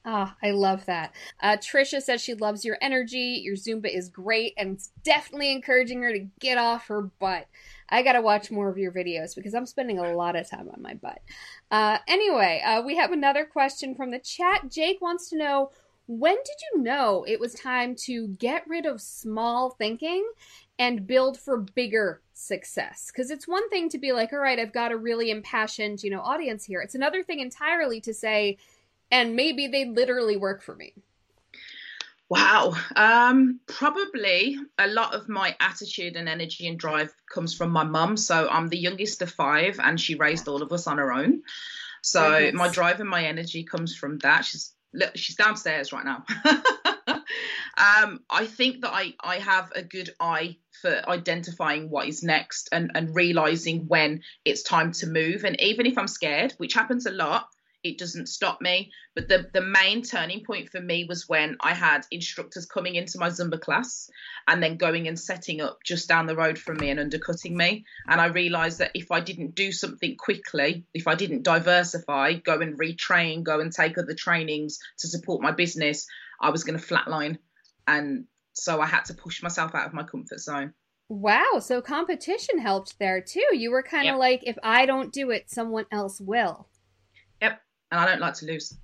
Ah, 0.09 0.33
oh, 0.33 0.47
I 0.49 0.53
love 0.53 0.87
that. 0.87 1.13
Uh, 1.41 1.57
Trisha 1.57 2.01
says 2.01 2.21
she 2.21 2.35
loves 2.35 2.65
your 2.65 2.79
energy. 2.81 3.43
Your 3.43 3.57
Zumba 3.57 3.93
is 3.93 4.09
great 4.09 4.55
and 4.57 4.77
it's 4.77 4.93
definitely 5.03 5.51
encouraging 5.51 6.01
her 6.03 6.13
to 6.13 6.29
get 6.39 6.59
off 6.59 6.87
her 6.87 7.03
butt. 7.03 7.49
I 7.89 8.03
gotta 8.05 8.21
watch 8.21 8.51
more 8.53 8.69
of 8.69 8.79
your 8.79 8.93
videos 8.93 9.35
because 9.35 9.53
I'm 9.53 9.67
spending 9.67 9.99
a 9.99 10.15
lot 10.15 10.37
of 10.37 10.49
time 10.49 10.69
on 10.73 10.81
my 10.81 10.95
butt. 10.95 11.21
Uh, 11.73 11.99
anyway, 12.07 12.63
uh, 12.65 12.83
we 12.83 12.97
have 12.97 13.11
another 13.11 13.45
question 13.45 13.97
from 13.97 14.13
the 14.13 14.21
chat. 14.21 14.71
Jake 14.71 15.01
wants 15.01 15.29
to 15.31 15.37
know 15.37 15.71
when 16.07 16.37
did 16.37 16.57
you 16.73 16.83
know 16.83 17.25
it 17.27 17.41
was 17.41 17.55
time 17.55 17.95
to 17.97 18.29
get 18.29 18.67
rid 18.69 18.87
of 18.87 19.01
small 19.01 19.71
thinking 19.71 20.29
and 20.79 21.07
build 21.07 21.39
for 21.39 21.59
bigger 21.59 22.21
success? 22.33 23.11
Because 23.13 23.31
it's 23.31 23.49
one 23.49 23.69
thing 23.71 23.89
to 23.91 23.99
be 23.99 24.13
like, 24.13 24.33
all 24.33 24.39
right, 24.39 24.59
I've 24.59 24.73
got 24.73 24.93
a 24.93 24.97
really 24.97 25.31
impassioned, 25.31 26.03
you 26.03 26.11
know, 26.11 26.21
audience 26.21 26.65
here. 26.65 26.81
It's 26.81 26.95
another 26.95 27.23
thing 27.23 27.41
entirely 27.41 28.01
to 28.03 28.15
say, 28.15 28.59
and 29.11 29.35
maybe 29.35 29.67
they 29.67 29.85
literally 29.85 30.37
work 30.37 30.63
for 30.63 30.77
me? 30.77 30.95
Wow. 32.29 32.75
Um, 32.95 33.61
probably 33.67 34.59
a 34.79 34.89
lot 34.89 35.15
of 35.15 35.29
my 35.29 35.57
attitude 35.61 36.17
and 36.17 36.29
energy 36.29 36.67
and 36.67 36.79
drive 36.79 37.13
comes 37.33 37.55
from 37.55 37.71
my 37.71 37.85
mum. 37.85 38.17
So 38.17 38.49
I'm 38.49 38.69
the 38.69 38.79
youngest 38.79 39.23
of 39.23 39.31
five, 39.31 39.79
and 39.83 40.01
she 40.01 40.15
raised 40.17 40.49
all 40.49 40.63
of 40.63 40.73
us 40.73 40.87
on 40.87 40.99
her 40.99 41.13
own. 41.13 41.43
So 42.03 42.31
Goodness. 42.31 42.55
my 42.55 42.69
drive 42.69 43.01
and 43.01 43.09
my 43.09 43.25
energy 43.25 43.65
comes 43.65 43.97
from 43.97 44.19
that. 44.19 44.45
She's 44.45 44.73
she's 45.15 45.37
downstairs 45.37 45.93
right 45.93 46.05
now. 46.05 46.25
um, 47.07 48.21
I 48.31 48.47
think 48.47 48.83
that 48.83 48.93
I 48.93 49.15
I 49.21 49.37
have 49.37 49.73
a 49.75 49.83
good 49.83 50.11
eye 50.21 50.57
for 50.83 51.03
identifying 51.09 51.91
what 51.91 52.09
is 52.09 52.23
next 52.23 52.69
and 52.73 52.91
and 52.95 53.15
realizing 53.15 53.87
when 53.89 54.23
it's 54.45 54.63
time 54.63 54.93
to 54.93 55.07
move. 55.07 55.45
And 55.45 55.61
even 55.61 55.87
if 55.87 55.99
I'm 55.99 56.09
scared, 56.09 56.55
which 56.59 56.75
happens 56.75 57.07
a 57.07 57.11
lot, 57.11 57.49
it 57.91 57.99
doesn't 57.99 58.29
stop 58.29 58.61
me. 58.61 58.93
But 59.15 59.29
the, 59.29 59.49
the 59.53 59.61
main 59.61 60.03
turning 60.03 60.45
point 60.45 60.71
for 60.71 60.81
me 60.81 61.05
was 61.09 61.29
when 61.29 61.57
I 61.61 61.75
had 61.75 62.07
instructors 62.11 62.67
coming 62.67 62.95
into 62.95 63.19
my 63.19 63.29
Zumba 63.29 63.61
class 63.61 64.11
and 64.47 64.63
then 64.63 64.77
going 64.77 65.09
and 65.09 65.19
setting 65.19 65.61
up 65.61 65.79
just 65.85 66.09
down 66.09 66.27
the 66.27 66.37
road 66.37 66.59
from 66.59 66.79
me 66.79 66.91
and 66.91 67.01
undercutting 67.01 67.57
me. 67.57 67.85
And 68.07 68.21
I 68.21 68.27
realized 68.27 68.79
that 68.79 68.93
if 68.95 69.11
I 69.11 69.21
didn't 69.21 69.55
do 69.55 69.73
something 69.73 70.17
quickly, 70.17 70.85
if 70.95 71.07
I 71.07 71.15
didn't 71.15 71.43
diversify, 71.43 72.35
go 72.35 72.61
and 72.61 72.79
retrain, 72.79 73.43
go 73.43 73.61
and 73.61 73.73
take 73.73 73.99
other 73.99 74.15
trainings 74.15 74.79
to 74.99 75.09
support 75.09 75.43
my 75.43 75.53
business, 75.53 76.07
I 76.41 76.51
was 76.51 76.65
going 76.65 76.79
to 76.79 76.85
flatline. 76.85 77.39
And 77.87 78.27
so 78.53 78.81
I 78.81 78.87
had 78.87 79.05
to 79.07 79.15
push 79.15 79.43
myself 79.43 79.75
out 79.75 79.87
of 79.87 79.95
my 79.95 80.03
comfort 80.03 80.41
zone. 80.41 80.75
Wow, 81.09 81.61
so 81.61 81.81
competition 81.81 82.59
helped 82.59 82.99
there 82.99 83.21
too. 83.21 83.47
You 83.53 83.71
were 83.71 83.83
kind 83.83 84.09
of 84.09 84.15
yep. 84.15 84.19
like, 84.19 84.43
if 84.45 84.57
I 84.63 84.87
don't 84.87 85.13
do 85.13 85.31
it, 85.31 85.49
someone 85.49 85.87
else 85.93 86.21
will 86.21 86.69
and 87.97 88.05
I 88.05 88.11
don't 88.11 88.21
like 88.21 88.35
to 88.35 88.47
lose. 88.47 88.77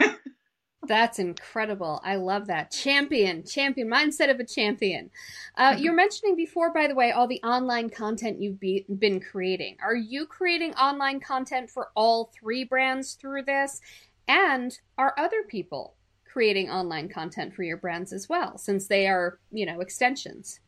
That's 0.86 1.18
incredible. 1.18 2.00
I 2.04 2.16
love 2.16 2.46
that. 2.46 2.70
Champion, 2.70 3.44
champion, 3.44 3.88
mindset 3.88 4.30
of 4.30 4.40
a 4.40 4.44
champion. 4.44 5.10
Uh, 5.56 5.76
you're 5.78 5.94
mentioning 5.94 6.36
before, 6.36 6.72
by 6.72 6.86
the 6.86 6.94
way, 6.94 7.12
all 7.12 7.28
the 7.28 7.42
online 7.42 7.90
content 7.90 8.40
you've 8.40 8.58
be, 8.58 8.86
been 8.98 9.20
creating. 9.20 9.76
Are 9.82 9.94
you 9.94 10.26
creating 10.26 10.74
online 10.74 11.20
content 11.20 11.70
for 11.70 11.90
all 11.94 12.32
three 12.38 12.64
brands 12.64 13.14
through 13.14 13.42
this? 13.42 13.80
And 14.26 14.76
are 14.98 15.14
other 15.18 15.42
people 15.48 15.96
creating 16.24 16.70
online 16.70 17.08
content 17.08 17.54
for 17.54 17.62
your 17.62 17.76
brands 17.76 18.12
as 18.12 18.28
well, 18.28 18.56
since 18.56 18.86
they 18.86 19.06
are, 19.06 19.38
you 19.50 19.66
know, 19.66 19.80
extensions? 19.80 20.60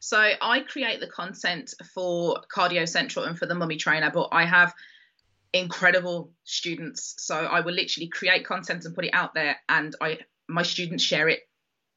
So 0.00 0.32
I 0.40 0.60
create 0.60 1.00
the 1.00 1.08
content 1.08 1.74
for 1.94 2.38
Cardio 2.52 2.88
Central 2.88 3.24
and 3.24 3.36
for 3.36 3.46
the 3.46 3.54
Mummy 3.54 3.76
Trainer, 3.76 4.10
but 4.12 4.28
I 4.30 4.44
have 4.44 4.72
incredible 5.52 6.32
students. 6.44 7.14
So 7.18 7.34
I 7.36 7.60
will 7.60 7.74
literally 7.74 8.08
create 8.08 8.46
content 8.46 8.84
and 8.84 8.94
put 8.94 9.04
it 9.04 9.14
out 9.14 9.34
there, 9.34 9.56
and 9.68 9.94
I 10.00 10.18
my 10.48 10.62
students 10.62 11.04
share 11.04 11.28
it 11.28 11.40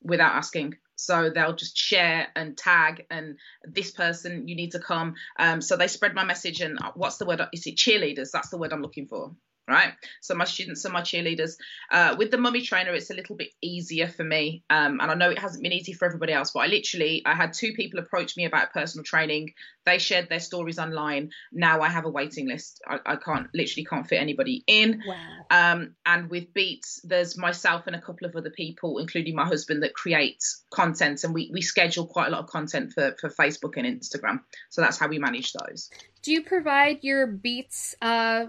without 0.02 0.34
asking. 0.34 0.76
So 0.96 1.32
they'll 1.34 1.56
just 1.56 1.76
share 1.76 2.28
and 2.36 2.56
tag 2.56 3.06
and 3.10 3.38
this 3.64 3.90
person 3.92 4.48
you 4.48 4.56
need 4.56 4.72
to 4.74 4.80
come. 4.80 5.16
Um, 5.40 5.62
so 5.62 5.76
they 5.76 5.88
spread 5.88 6.14
my 6.14 6.26
message 6.26 6.62
and 6.62 6.78
what's 6.94 7.18
the 7.18 7.26
word? 7.26 7.42
Is 7.54 7.66
it 7.66 7.76
cheerleaders? 7.76 8.30
That's 8.32 8.50
the 8.50 8.58
word 8.58 8.72
I'm 8.72 8.84
looking 8.84 9.08
for 9.08 9.36
right? 9.72 9.94
So 10.22 10.36
my 10.36 10.46
students 10.46 10.86
are 10.86 10.92
my 10.92 11.02
cheerleaders. 11.02 11.56
Uh, 11.90 12.16
with 12.18 12.32
the 12.32 12.38
mummy 12.38 12.62
trainer, 12.62 12.92
it's 12.94 13.10
a 13.10 13.16
little 13.16 13.36
bit 13.36 13.50
easier 13.62 14.08
for 14.08 14.24
me, 14.24 14.64
um, 14.70 15.00
and 15.02 15.12
I 15.12 15.16
know 15.16 15.30
it 15.30 15.40
hasn't 15.40 15.64
been 15.64 15.74
easy 15.74 15.94
for 15.94 16.06
everybody 16.06 16.34
else. 16.34 16.52
But 16.52 16.62
I 16.62 16.68
literally, 16.68 17.22
I 17.26 17.34
had 17.34 17.54
two 17.54 17.74
people 17.74 18.00
approach 18.00 18.38
me 18.38 18.46
about 18.46 18.74
personal 18.74 19.04
training. 19.04 19.54
They 19.86 19.98
shared 19.98 20.30
their 20.30 20.40
stories 20.40 20.78
online. 20.78 21.32
Now 21.52 21.82
I 21.82 21.90
have 21.90 22.06
a 22.06 22.10
waiting 22.10 22.48
list. 22.48 22.82
I, 22.88 23.00
I 23.06 23.16
can't, 23.16 23.48
literally, 23.54 23.86
can't 23.86 24.08
fit 24.08 24.22
anybody 24.22 24.64
in. 24.68 25.02
Wow. 25.08 25.16
Um, 25.50 25.96
and 26.06 26.30
with 26.30 26.54
Beats, 26.54 27.02
there's 27.04 27.38
myself 27.38 27.88
and 27.88 27.96
a 27.96 28.02
couple 28.02 28.28
of 28.28 28.36
other 28.36 28.52
people, 28.52 29.00
including 29.00 29.36
my 29.36 29.46
husband, 29.46 29.84
that 29.84 29.94
create 29.94 30.44
content, 30.72 31.24
and 31.24 31.34
we 31.34 31.50
we 31.54 31.62
schedule 31.62 32.06
quite 32.06 32.28
a 32.28 32.32
lot 32.32 32.42
of 32.42 32.48
content 32.48 32.94
for 32.94 33.16
for 33.20 33.30
Facebook 33.30 33.74
and 33.78 33.86
Instagram. 33.86 34.42
So 34.70 34.82
that's 34.82 34.98
how 34.98 35.08
we 35.08 35.20
manage 35.20 35.54
those. 35.54 35.90
Do 36.22 36.32
you 36.32 36.44
provide 36.44 37.00
your 37.02 37.28
Beats? 37.28 37.96
Uh 38.02 38.48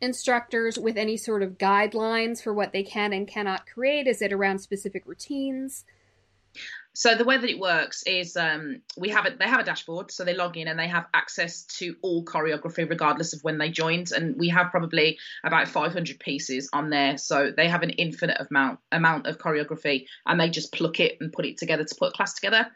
instructors 0.00 0.78
with 0.78 0.96
any 0.96 1.16
sort 1.16 1.42
of 1.42 1.58
guidelines 1.58 2.42
for 2.42 2.52
what 2.52 2.72
they 2.72 2.82
can 2.82 3.12
and 3.12 3.26
cannot 3.26 3.66
create? 3.66 4.06
Is 4.06 4.22
it 4.22 4.32
around 4.32 4.58
specific 4.58 5.04
routines? 5.06 5.84
So 6.96 7.16
the 7.16 7.24
way 7.24 7.36
that 7.36 7.50
it 7.50 7.58
works 7.58 8.04
is 8.04 8.36
um, 8.36 8.82
we 8.96 9.08
have 9.08 9.26
it. 9.26 9.40
They 9.40 9.48
have 9.48 9.58
a 9.58 9.64
dashboard, 9.64 10.12
so 10.12 10.24
they 10.24 10.34
log 10.34 10.56
in 10.56 10.68
and 10.68 10.78
they 10.78 10.86
have 10.86 11.06
access 11.12 11.64
to 11.78 11.96
all 12.02 12.24
choreography, 12.24 12.88
regardless 12.88 13.32
of 13.32 13.42
when 13.42 13.58
they 13.58 13.70
joined. 13.70 14.12
And 14.12 14.36
we 14.38 14.50
have 14.50 14.70
probably 14.70 15.18
about 15.42 15.66
500 15.66 16.20
pieces 16.20 16.70
on 16.72 16.90
there, 16.90 17.18
so 17.18 17.50
they 17.50 17.68
have 17.68 17.82
an 17.82 17.90
infinite 17.90 18.40
amount 18.48 18.78
amount 18.92 19.26
of 19.26 19.38
choreography, 19.38 20.06
and 20.24 20.38
they 20.38 20.48
just 20.48 20.72
pluck 20.72 21.00
it 21.00 21.16
and 21.20 21.32
put 21.32 21.46
it 21.46 21.58
together 21.58 21.82
to 21.82 21.94
put 21.96 22.10
a 22.10 22.12
class 22.12 22.34
together 22.34 22.68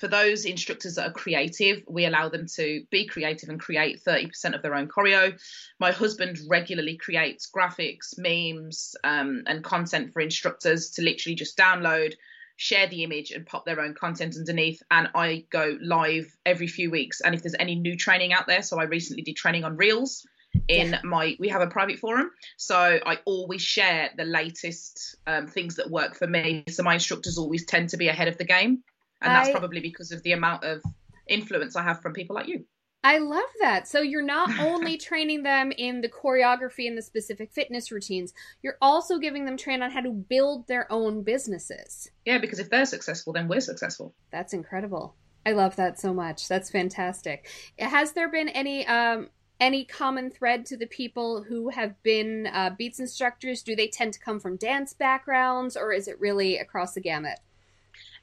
for 0.00 0.08
those 0.08 0.46
instructors 0.46 0.94
that 0.94 1.10
are 1.10 1.12
creative, 1.12 1.82
we 1.86 2.06
allow 2.06 2.30
them 2.30 2.46
to 2.56 2.84
be 2.90 3.06
creative 3.06 3.50
and 3.50 3.60
create 3.60 4.02
30% 4.02 4.54
of 4.54 4.62
their 4.62 4.74
own 4.74 4.88
choreo. 4.88 5.38
My 5.78 5.92
husband 5.92 6.38
regularly 6.48 6.96
creates 6.96 7.50
graphics, 7.54 8.16
memes, 8.16 8.96
um, 9.04 9.42
and 9.46 9.62
content 9.62 10.14
for 10.14 10.20
instructors 10.20 10.92
to 10.92 11.02
literally 11.02 11.36
just 11.36 11.58
download, 11.58 12.14
share 12.56 12.86
the 12.86 13.04
image, 13.04 13.30
and 13.30 13.44
pop 13.44 13.66
their 13.66 13.80
own 13.80 13.94
content 13.94 14.36
underneath. 14.36 14.82
And 14.90 15.08
I 15.14 15.44
go 15.50 15.76
live 15.82 16.34
every 16.46 16.66
few 16.66 16.90
weeks. 16.90 17.20
And 17.20 17.34
if 17.34 17.42
there's 17.42 17.54
any 17.58 17.74
new 17.74 17.94
training 17.94 18.32
out 18.32 18.46
there, 18.46 18.62
so 18.62 18.80
I 18.80 18.84
recently 18.84 19.22
did 19.22 19.36
training 19.36 19.64
on 19.64 19.76
Reels 19.76 20.26
in 20.66 20.90
yeah. 20.90 21.00
my 21.04 21.36
we 21.38 21.48
have 21.48 21.62
a 21.62 21.68
private 21.68 21.96
forum 22.00 22.28
so 22.56 22.76
i 23.06 23.18
always 23.24 23.62
share 23.62 24.10
the 24.16 24.24
latest 24.24 25.14
um, 25.28 25.46
things 25.46 25.76
that 25.76 25.88
work 25.88 26.16
for 26.16 26.26
me 26.26 26.64
so 26.68 26.82
my 26.82 26.94
instructors 26.94 27.38
always 27.38 27.64
tend 27.66 27.88
to 27.88 27.96
be 27.96 28.08
ahead 28.08 28.26
of 28.26 28.36
the 28.36 28.44
game 28.44 28.82
and 29.22 29.34
that's 29.34 29.48
I, 29.48 29.52
probably 29.52 29.80
because 29.80 30.12
of 30.12 30.22
the 30.22 30.32
amount 30.32 30.64
of 30.64 30.82
influence 31.26 31.76
I 31.76 31.82
have 31.82 32.00
from 32.00 32.12
people 32.12 32.36
like 32.36 32.48
you. 32.48 32.64
I 33.02 33.18
love 33.18 33.48
that. 33.60 33.88
So 33.88 34.00
you're 34.00 34.22
not 34.22 34.50
only 34.60 34.98
training 34.98 35.42
them 35.42 35.72
in 35.72 36.00
the 36.00 36.08
choreography 36.08 36.86
and 36.86 36.96
the 36.96 37.02
specific 37.02 37.52
fitness 37.52 37.90
routines, 37.90 38.32
you're 38.62 38.76
also 38.80 39.18
giving 39.18 39.44
them 39.44 39.56
train 39.56 39.82
on 39.82 39.90
how 39.90 40.00
to 40.00 40.10
build 40.10 40.68
their 40.68 40.90
own 40.92 41.22
businesses. 41.22 42.10
Yeah, 42.26 42.38
because 42.38 42.58
if 42.58 42.70
they're 42.70 42.86
successful, 42.86 43.32
then 43.32 43.48
we're 43.48 43.60
successful. 43.60 44.14
That's 44.30 44.52
incredible. 44.52 45.16
I 45.46 45.52
love 45.52 45.76
that 45.76 45.98
so 45.98 46.12
much. 46.12 46.48
That's 46.48 46.70
fantastic. 46.70 47.48
Has 47.78 48.12
there 48.12 48.28
been 48.28 48.50
any 48.50 48.86
um 48.86 49.30
any 49.58 49.84
common 49.84 50.30
thread 50.30 50.64
to 50.66 50.76
the 50.76 50.86
people 50.86 51.42
who 51.42 51.68
have 51.68 52.02
been 52.02 52.46
uh, 52.46 52.70
beats 52.76 52.98
instructors? 52.98 53.62
Do 53.62 53.76
they 53.76 53.88
tend 53.88 54.14
to 54.14 54.20
come 54.20 54.40
from 54.40 54.56
dance 54.56 54.94
backgrounds, 54.94 55.76
or 55.76 55.92
is 55.92 56.08
it 56.08 56.18
really 56.18 56.56
across 56.56 56.94
the 56.94 57.00
gamut? 57.00 57.38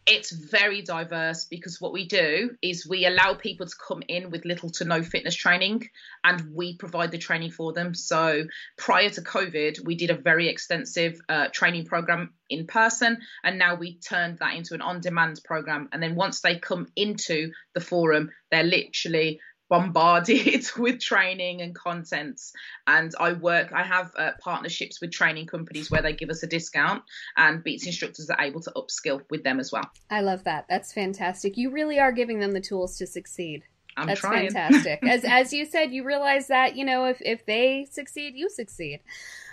It's 0.07 0.31
very 0.31 0.81
diverse 0.81 1.43
because 1.43 1.81
what 1.81 1.91
we 1.91 2.07
do 2.07 2.51
is 2.61 2.87
we 2.87 3.05
allow 3.05 3.33
people 3.33 3.65
to 3.65 3.75
come 3.87 4.01
in 4.07 4.31
with 4.31 4.45
little 4.45 4.69
to 4.69 4.85
no 4.85 5.03
fitness 5.03 5.35
training 5.35 5.89
and 6.23 6.55
we 6.55 6.77
provide 6.77 7.11
the 7.11 7.17
training 7.17 7.51
for 7.51 7.73
them. 7.73 7.93
So 7.93 8.45
prior 8.77 9.09
to 9.09 9.21
COVID, 9.21 9.83
we 9.85 9.95
did 9.95 10.09
a 10.09 10.15
very 10.15 10.47
extensive 10.47 11.19
uh, 11.27 11.49
training 11.51 11.85
program 11.85 12.33
in 12.49 12.67
person 12.67 13.17
and 13.43 13.59
now 13.59 13.75
we 13.75 13.97
turned 13.99 14.39
that 14.39 14.55
into 14.55 14.73
an 14.73 14.81
on 14.81 15.01
demand 15.01 15.41
program. 15.43 15.89
And 15.91 16.01
then 16.01 16.15
once 16.15 16.39
they 16.39 16.57
come 16.57 16.87
into 16.95 17.51
the 17.73 17.81
forum, 17.81 18.31
they're 18.49 18.63
literally 18.63 19.41
bombarded 19.69 20.65
with 20.77 20.99
training 20.99 21.61
and 21.61 21.75
contents 21.75 22.53
and 22.85 23.13
i 23.19 23.33
work 23.33 23.71
i 23.73 23.83
have 23.83 24.11
uh, 24.17 24.31
partnerships 24.39 25.01
with 25.01 25.11
training 25.11 25.45
companies 25.45 25.91
where 25.91 26.01
they 26.01 26.13
give 26.13 26.29
us 26.29 26.43
a 26.43 26.47
discount 26.47 27.03
and 27.35 27.63
beats 27.63 27.85
instructors 27.85 28.29
are 28.29 28.41
able 28.41 28.61
to 28.61 28.71
upskill 28.75 29.21
with 29.29 29.43
them 29.43 29.59
as 29.59 29.71
well 29.71 29.89
i 30.09 30.21
love 30.21 30.43
that 30.43 30.65
that's 30.69 30.93
fantastic 30.93 31.57
you 31.57 31.69
really 31.69 31.99
are 31.99 32.11
giving 32.11 32.39
them 32.39 32.51
the 32.51 32.61
tools 32.61 32.97
to 32.97 33.05
succeed 33.05 33.63
I'm 33.97 34.05
That's 34.05 34.19
trying. 34.19 34.51
fantastic. 34.51 34.99
as 35.07 35.23
as 35.23 35.51
you 35.51 35.65
said, 35.65 35.91
you 35.91 36.03
realize 36.03 36.47
that 36.47 36.75
you 36.77 36.85
know 36.85 37.05
if 37.05 37.19
if 37.21 37.45
they 37.47 37.87
succeed, 37.89 38.35
you 38.35 38.47
succeed. 38.47 38.99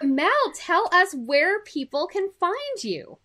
Mel, 0.02 0.28
tell 0.54 0.88
us 0.92 1.14
where 1.14 1.62
people 1.62 2.06
can 2.06 2.28
find 2.38 2.84
you. 2.84 3.18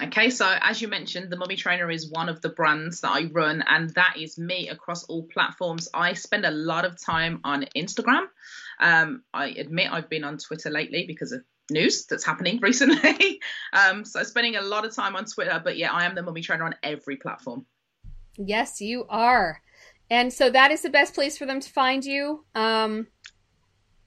Okay, 0.00 0.30
so 0.30 0.46
as 0.60 0.80
you 0.80 0.86
mentioned, 0.86 1.30
the 1.30 1.36
Mummy 1.36 1.56
Trainer 1.56 1.90
is 1.90 2.10
one 2.10 2.28
of 2.28 2.40
the 2.40 2.50
brands 2.50 3.00
that 3.00 3.10
I 3.10 3.24
run, 3.24 3.64
and 3.66 3.90
that 3.90 4.14
is 4.16 4.38
me 4.38 4.68
across 4.68 5.04
all 5.04 5.24
platforms. 5.24 5.88
I 5.92 6.12
spend 6.12 6.44
a 6.44 6.52
lot 6.52 6.84
of 6.84 7.00
time 7.00 7.40
on 7.42 7.66
Instagram. 7.76 8.26
Um, 8.78 9.22
I 9.34 9.48
admit 9.48 9.92
I've 9.92 10.08
been 10.08 10.22
on 10.22 10.38
Twitter 10.38 10.70
lately 10.70 11.04
because 11.06 11.32
of 11.32 11.42
news 11.70 12.06
that's 12.06 12.24
happening 12.24 12.58
recently. 12.62 13.40
um, 13.72 14.04
so 14.04 14.22
spending 14.22 14.54
a 14.54 14.62
lot 14.62 14.84
of 14.84 14.94
time 14.94 15.16
on 15.16 15.24
Twitter, 15.24 15.60
but 15.62 15.76
yeah, 15.76 15.92
I 15.92 16.04
am 16.04 16.14
the 16.14 16.22
Mummy 16.22 16.42
Trainer 16.42 16.64
on 16.64 16.76
every 16.82 17.16
platform. 17.16 17.66
Yes, 18.36 18.80
you 18.80 19.04
are. 19.08 19.60
And 20.10 20.32
so 20.32 20.48
that 20.48 20.70
is 20.70 20.82
the 20.82 20.90
best 20.90 21.14
place 21.14 21.36
for 21.36 21.44
them 21.44 21.60
to 21.60 21.68
find 21.68 22.04
you. 22.04 22.44
Um, 22.54 23.08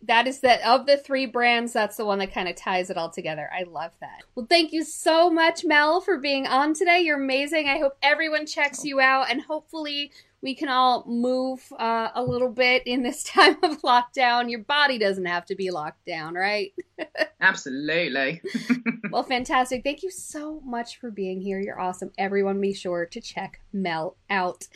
that 0.03 0.27
is 0.27 0.39
that 0.39 0.61
of 0.61 0.85
the 0.85 0.97
three 0.97 1.25
brands 1.25 1.73
that's 1.73 1.97
the 1.97 2.05
one 2.05 2.19
that 2.19 2.33
kind 2.33 2.47
of 2.47 2.55
ties 2.55 2.89
it 2.89 2.97
all 2.97 3.09
together. 3.09 3.49
I 3.57 3.63
love 3.63 3.91
that. 4.01 4.23
Well 4.35 4.47
thank 4.49 4.73
you 4.73 4.83
so 4.83 5.29
much 5.29 5.63
mel 5.63 6.01
for 6.01 6.17
being 6.17 6.47
on 6.47 6.73
today. 6.73 7.01
You're 7.01 7.21
amazing. 7.21 7.67
I 7.67 7.79
hope 7.79 7.97
everyone 8.01 8.45
checks 8.45 8.83
you 8.83 8.99
out 8.99 9.29
and 9.29 9.41
hopefully 9.41 10.11
we 10.41 10.55
can 10.55 10.69
all 10.69 11.03
move 11.07 11.61
uh, 11.77 12.09
a 12.15 12.23
little 12.23 12.49
bit 12.49 12.83
in 12.85 13.03
this 13.03 13.23
time 13.23 13.57
of 13.63 13.81
lockdown. 13.81 14.49
Your 14.49 14.63
body 14.63 14.97
doesn't 14.97 15.25
have 15.25 15.45
to 15.45 15.55
be 15.55 15.71
locked 15.71 16.05
down, 16.05 16.33
right? 16.33 16.73
Absolutely. 17.41 18.41
well, 19.11 19.23
fantastic. 19.23 19.83
Thank 19.83 20.03
you 20.03 20.11
so 20.11 20.61
much 20.61 20.99
for 20.99 21.11
being 21.11 21.41
here. 21.41 21.59
You're 21.59 21.79
awesome. 21.79 22.11
Everyone, 22.17 22.61
be 22.61 22.73
sure 22.73 23.05
to 23.05 23.21
check 23.21 23.61
Mel 23.73 24.15
out. 24.29 24.67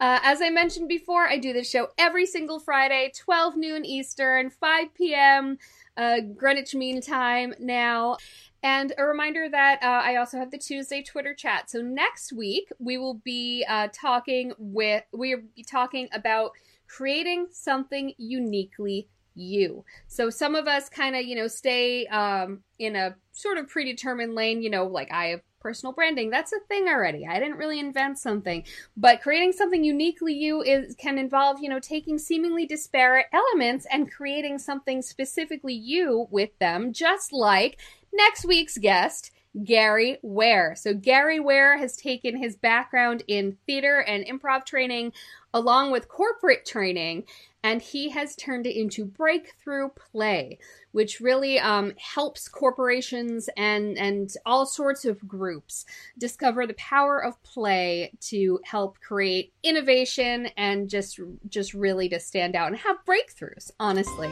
Uh, 0.00 0.20
as 0.22 0.40
I 0.40 0.50
mentioned 0.50 0.88
before, 0.88 1.28
I 1.28 1.38
do 1.38 1.52
this 1.52 1.68
show 1.68 1.88
every 1.98 2.26
single 2.26 2.58
Friday, 2.58 3.12
12 3.16 3.56
noon 3.56 3.84
Eastern, 3.84 4.50
5 4.50 4.94
p.m. 4.94 5.58
Uh, 5.96 6.20
Greenwich 6.20 6.74
Mean 6.74 7.00
Time 7.00 7.54
now. 7.58 8.16
And 8.62 8.94
a 8.96 9.04
reminder 9.04 9.46
that 9.50 9.82
uh, 9.82 9.86
I 9.86 10.16
also 10.16 10.38
have 10.38 10.50
the 10.50 10.58
Tuesday 10.58 11.02
Twitter 11.02 11.34
chat. 11.34 11.68
So 11.68 11.82
next 11.82 12.32
week 12.32 12.70
we 12.78 12.96
will 12.96 13.20
be 13.22 13.64
uh, 13.68 13.88
talking 13.92 14.54
with 14.58 15.04
we 15.12 15.34
will 15.34 15.42
be 15.54 15.62
talking 15.62 16.08
about 16.12 16.52
creating 16.88 17.48
something 17.50 18.14
uniquely 18.16 19.08
you. 19.34 19.84
So 20.06 20.30
some 20.30 20.54
of 20.54 20.66
us 20.66 20.88
kind 20.88 21.14
of 21.14 21.26
you 21.26 21.36
know 21.36 21.46
stay 21.46 22.06
um, 22.06 22.60
in 22.78 22.96
a 22.96 23.16
sort 23.32 23.58
of 23.58 23.68
predetermined 23.68 24.34
lane. 24.34 24.62
You 24.62 24.70
know, 24.70 24.86
like 24.86 25.12
I 25.12 25.26
have 25.26 25.42
personal 25.64 25.94
branding. 25.94 26.28
That's 26.28 26.52
a 26.52 26.60
thing 26.68 26.88
already. 26.88 27.26
I 27.26 27.40
didn't 27.40 27.56
really 27.56 27.80
invent 27.80 28.18
something. 28.18 28.64
But 28.98 29.22
creating 29.22 29.52
something 29.52 29.82
uniquely 29.82 30.34
you 30.34 30.62
is 30.62 30.94
can 30.96 31.16
involve, 31.16 31.58
you 31.60 31.70
know, 31.70 31.80
taking 31.80 32.18
seemingly 32.18 32.66
disparate 32.66 33.26
elements 33.32 33.86
and 33.90 34.12
creating 34.12 34.58
something 34.58 35.00
specifically 35.00 35.72
you 35.72 36.28
with 36.30 36.50
them, 36.58 36.92
just 36.92 37.32
like 37.32 37.80
next 38.12 38.44
week's 38.44 38.76
guest, 38.76 39.30
Gary 39.64 40.18
Ware. 40.20 40.74
So, 40.76 40.92
Gary 40.92 41.40
Ware 41.40 41.78
has 41.78 41.96
taken 41.96 42.36
his 42.36 42.56
background 42.56 43.22
in 43.26 43.56
theater 43.66 44.00
and 44.00 44.26
improv 44.26 44.66
training 44.66 45.14
along 45.54 45.92
with 45.92 46.08
corporate 46.08 46.66
training, 46.66 47.24
and 47.62 47.80
he 47.80 48.10
has 48.10 48.36
turned 48.36 48.66
it 48.66 48.78
into 48.78 49.06
breakthrough 49.06 49.88
play, 49.88 50.58
which 50.94 51.18
really 51.18 51.58
um, 51.58 51.92
helps 51.98 52.46
corporations 52.46 53.48
and 53.56 53.98
and 53.98 54.32
all 54.46 54.64
sorts 54.64 55.04
of 55.04 55.26
groups 55.26 55.84
discover 56.18 56.68
the 56.68 56.74
power 56.74 57.18
of 57.18 57.42
play 57.42 58.12
to 58.20 58.60
help 58.64 58.96
create 59.00 59.52
innovation 59.64 60.46
and 60.56 60.88
just 60.88 61.18
just 61.48 61.74
really 61.74 62.08
to 62.08 62.20
stand 62.20 62.54
out 62.54 62.68
and 62.68 62.76
have 62.76 62.96
breakthroughs 63.04 63.72
honestly 63.80 64.30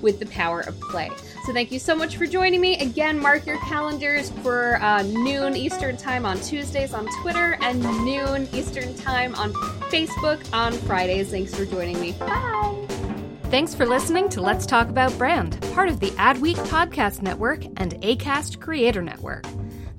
with 0.00 0.20
the 0.20 0.26
power 0.26 0.60
of 0.60 0.80
play. 0.82 1.10
So 1.46 1.52
thank 1.52 1.72
you 1.72 1.80
so 1.80 1.96
much 1.96 2.16
for 2.16 2.26
joining 2.26 2.60
me. 2.60 2.78
Again 2.78 3.18
mark 3.18 3.44
your 3.44 3.58
calendars 3.58 4.30
for 4.44 4.80
uh, 4.80 5.02
noon 5.02 5.56
eastern 5.56 5.96
time 5.96 6.24
on 6.24 6.38
tuesdays 6.40 6.94
on 6.94 7.08
twitter 7.22 7.58
and 7.60 7.82
noon 8.04 8.48
eastern 8.52 8.94
time 8.94 9.34
on 9.34 9.52
facebook 9.90 10.40
on 10.52 10.72
fridays. 10.72 11.30
Thanks 11.30 11.52
for 11.52 11.64
joining 11.64 12.00
me. 12.00 12.12
Bye 12.12 12.83
Thanks 13.54 13.72
for 13.72 13.86
listening 13.86 14.28
to 14.30 14.40
Let's 14.40 14.66
Talk 14.66 14.88
About 14.88 15.16
Brand, 15.16 15.62
part 15.74 15.88
of 15.88 16.00
the 16.00 16.10
Adweek 16.10 16.56
Podcast 16.66 17.22
Network 17.22 17.64
and 17.76 17.92
ACAST 18.02 18.60
Creator 18.60 19.00
Network. 19.00 19.46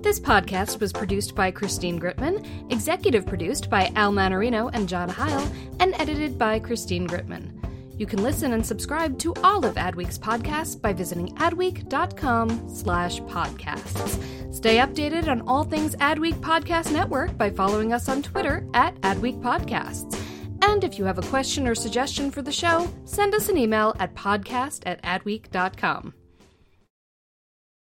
This 0.02 0.20
podcast 0.20 0.82
was 0.82 0.92
produced 0.92 1.36
by 1.36 1.52
Christine 1.52 1.98
Gritmon, 1.98 2.46
executive 2.70 3.26
produced 3.26 3.70
by 3.70 3.94
Al 3.96 4.12
Manarino 4.12 4.70
and 4.74 4.90
John 4.90 5.08
Heil, 5.08 5.50
and 5.80 5.94
edited 5.98 6.38
by 6.38 6.60
Christine 6.60 7.08
Gritmon. 7.08 7.54
You 7.98 8.06
can 8.06 8.22
listen 8.22 8.52
and 8.52 8.66
subscribe 8.66 9.18
to 9.20 9.34
all 9.42 9.64
of 9.64 9.76
Adweek's 9.76 10.20
podcasts 10.20 10.80
by 10.80 10.92
visiting 10.92 11.34
adweek.com 11.36 12.68
slash 12.68 13.22
podcasts. 13.22 14.54
Stay 14.54 14.80
updated 14.80 15.30
on 15.30 15.40
all 15.48 15.64
things 15.64 15.96
Adweek 15.96 16.42
Podcast 16.42 16.92
Network 16.92 17.38
by 17.38 17.50
following 17.50 17.94
us 17.94 18.10
on 18.10 18.22
Twitter 18.22 18.68
at 18.74 19.00
Adweek 19.00 19.42
Podcasts. 19.42 20.25
And 20.68 20.84
if 20.84 20.98
you 20.98 21.06
have 21.06 21.20
a 21.20 21.30
question 21.30 21.68
or 21.68 21.76
suggestion 21.76 22.32
for 22.32 22.42
the 22.42 22.52
show, 22.52 22.90
send 23.06 23.36
us 23.36 23.50
an 23.50 23.58
email 23.58 23.96
at 24.00 24.16
podcast 24.16 24.82
at 24.86 25.02
adweek.com. 25.04 26.14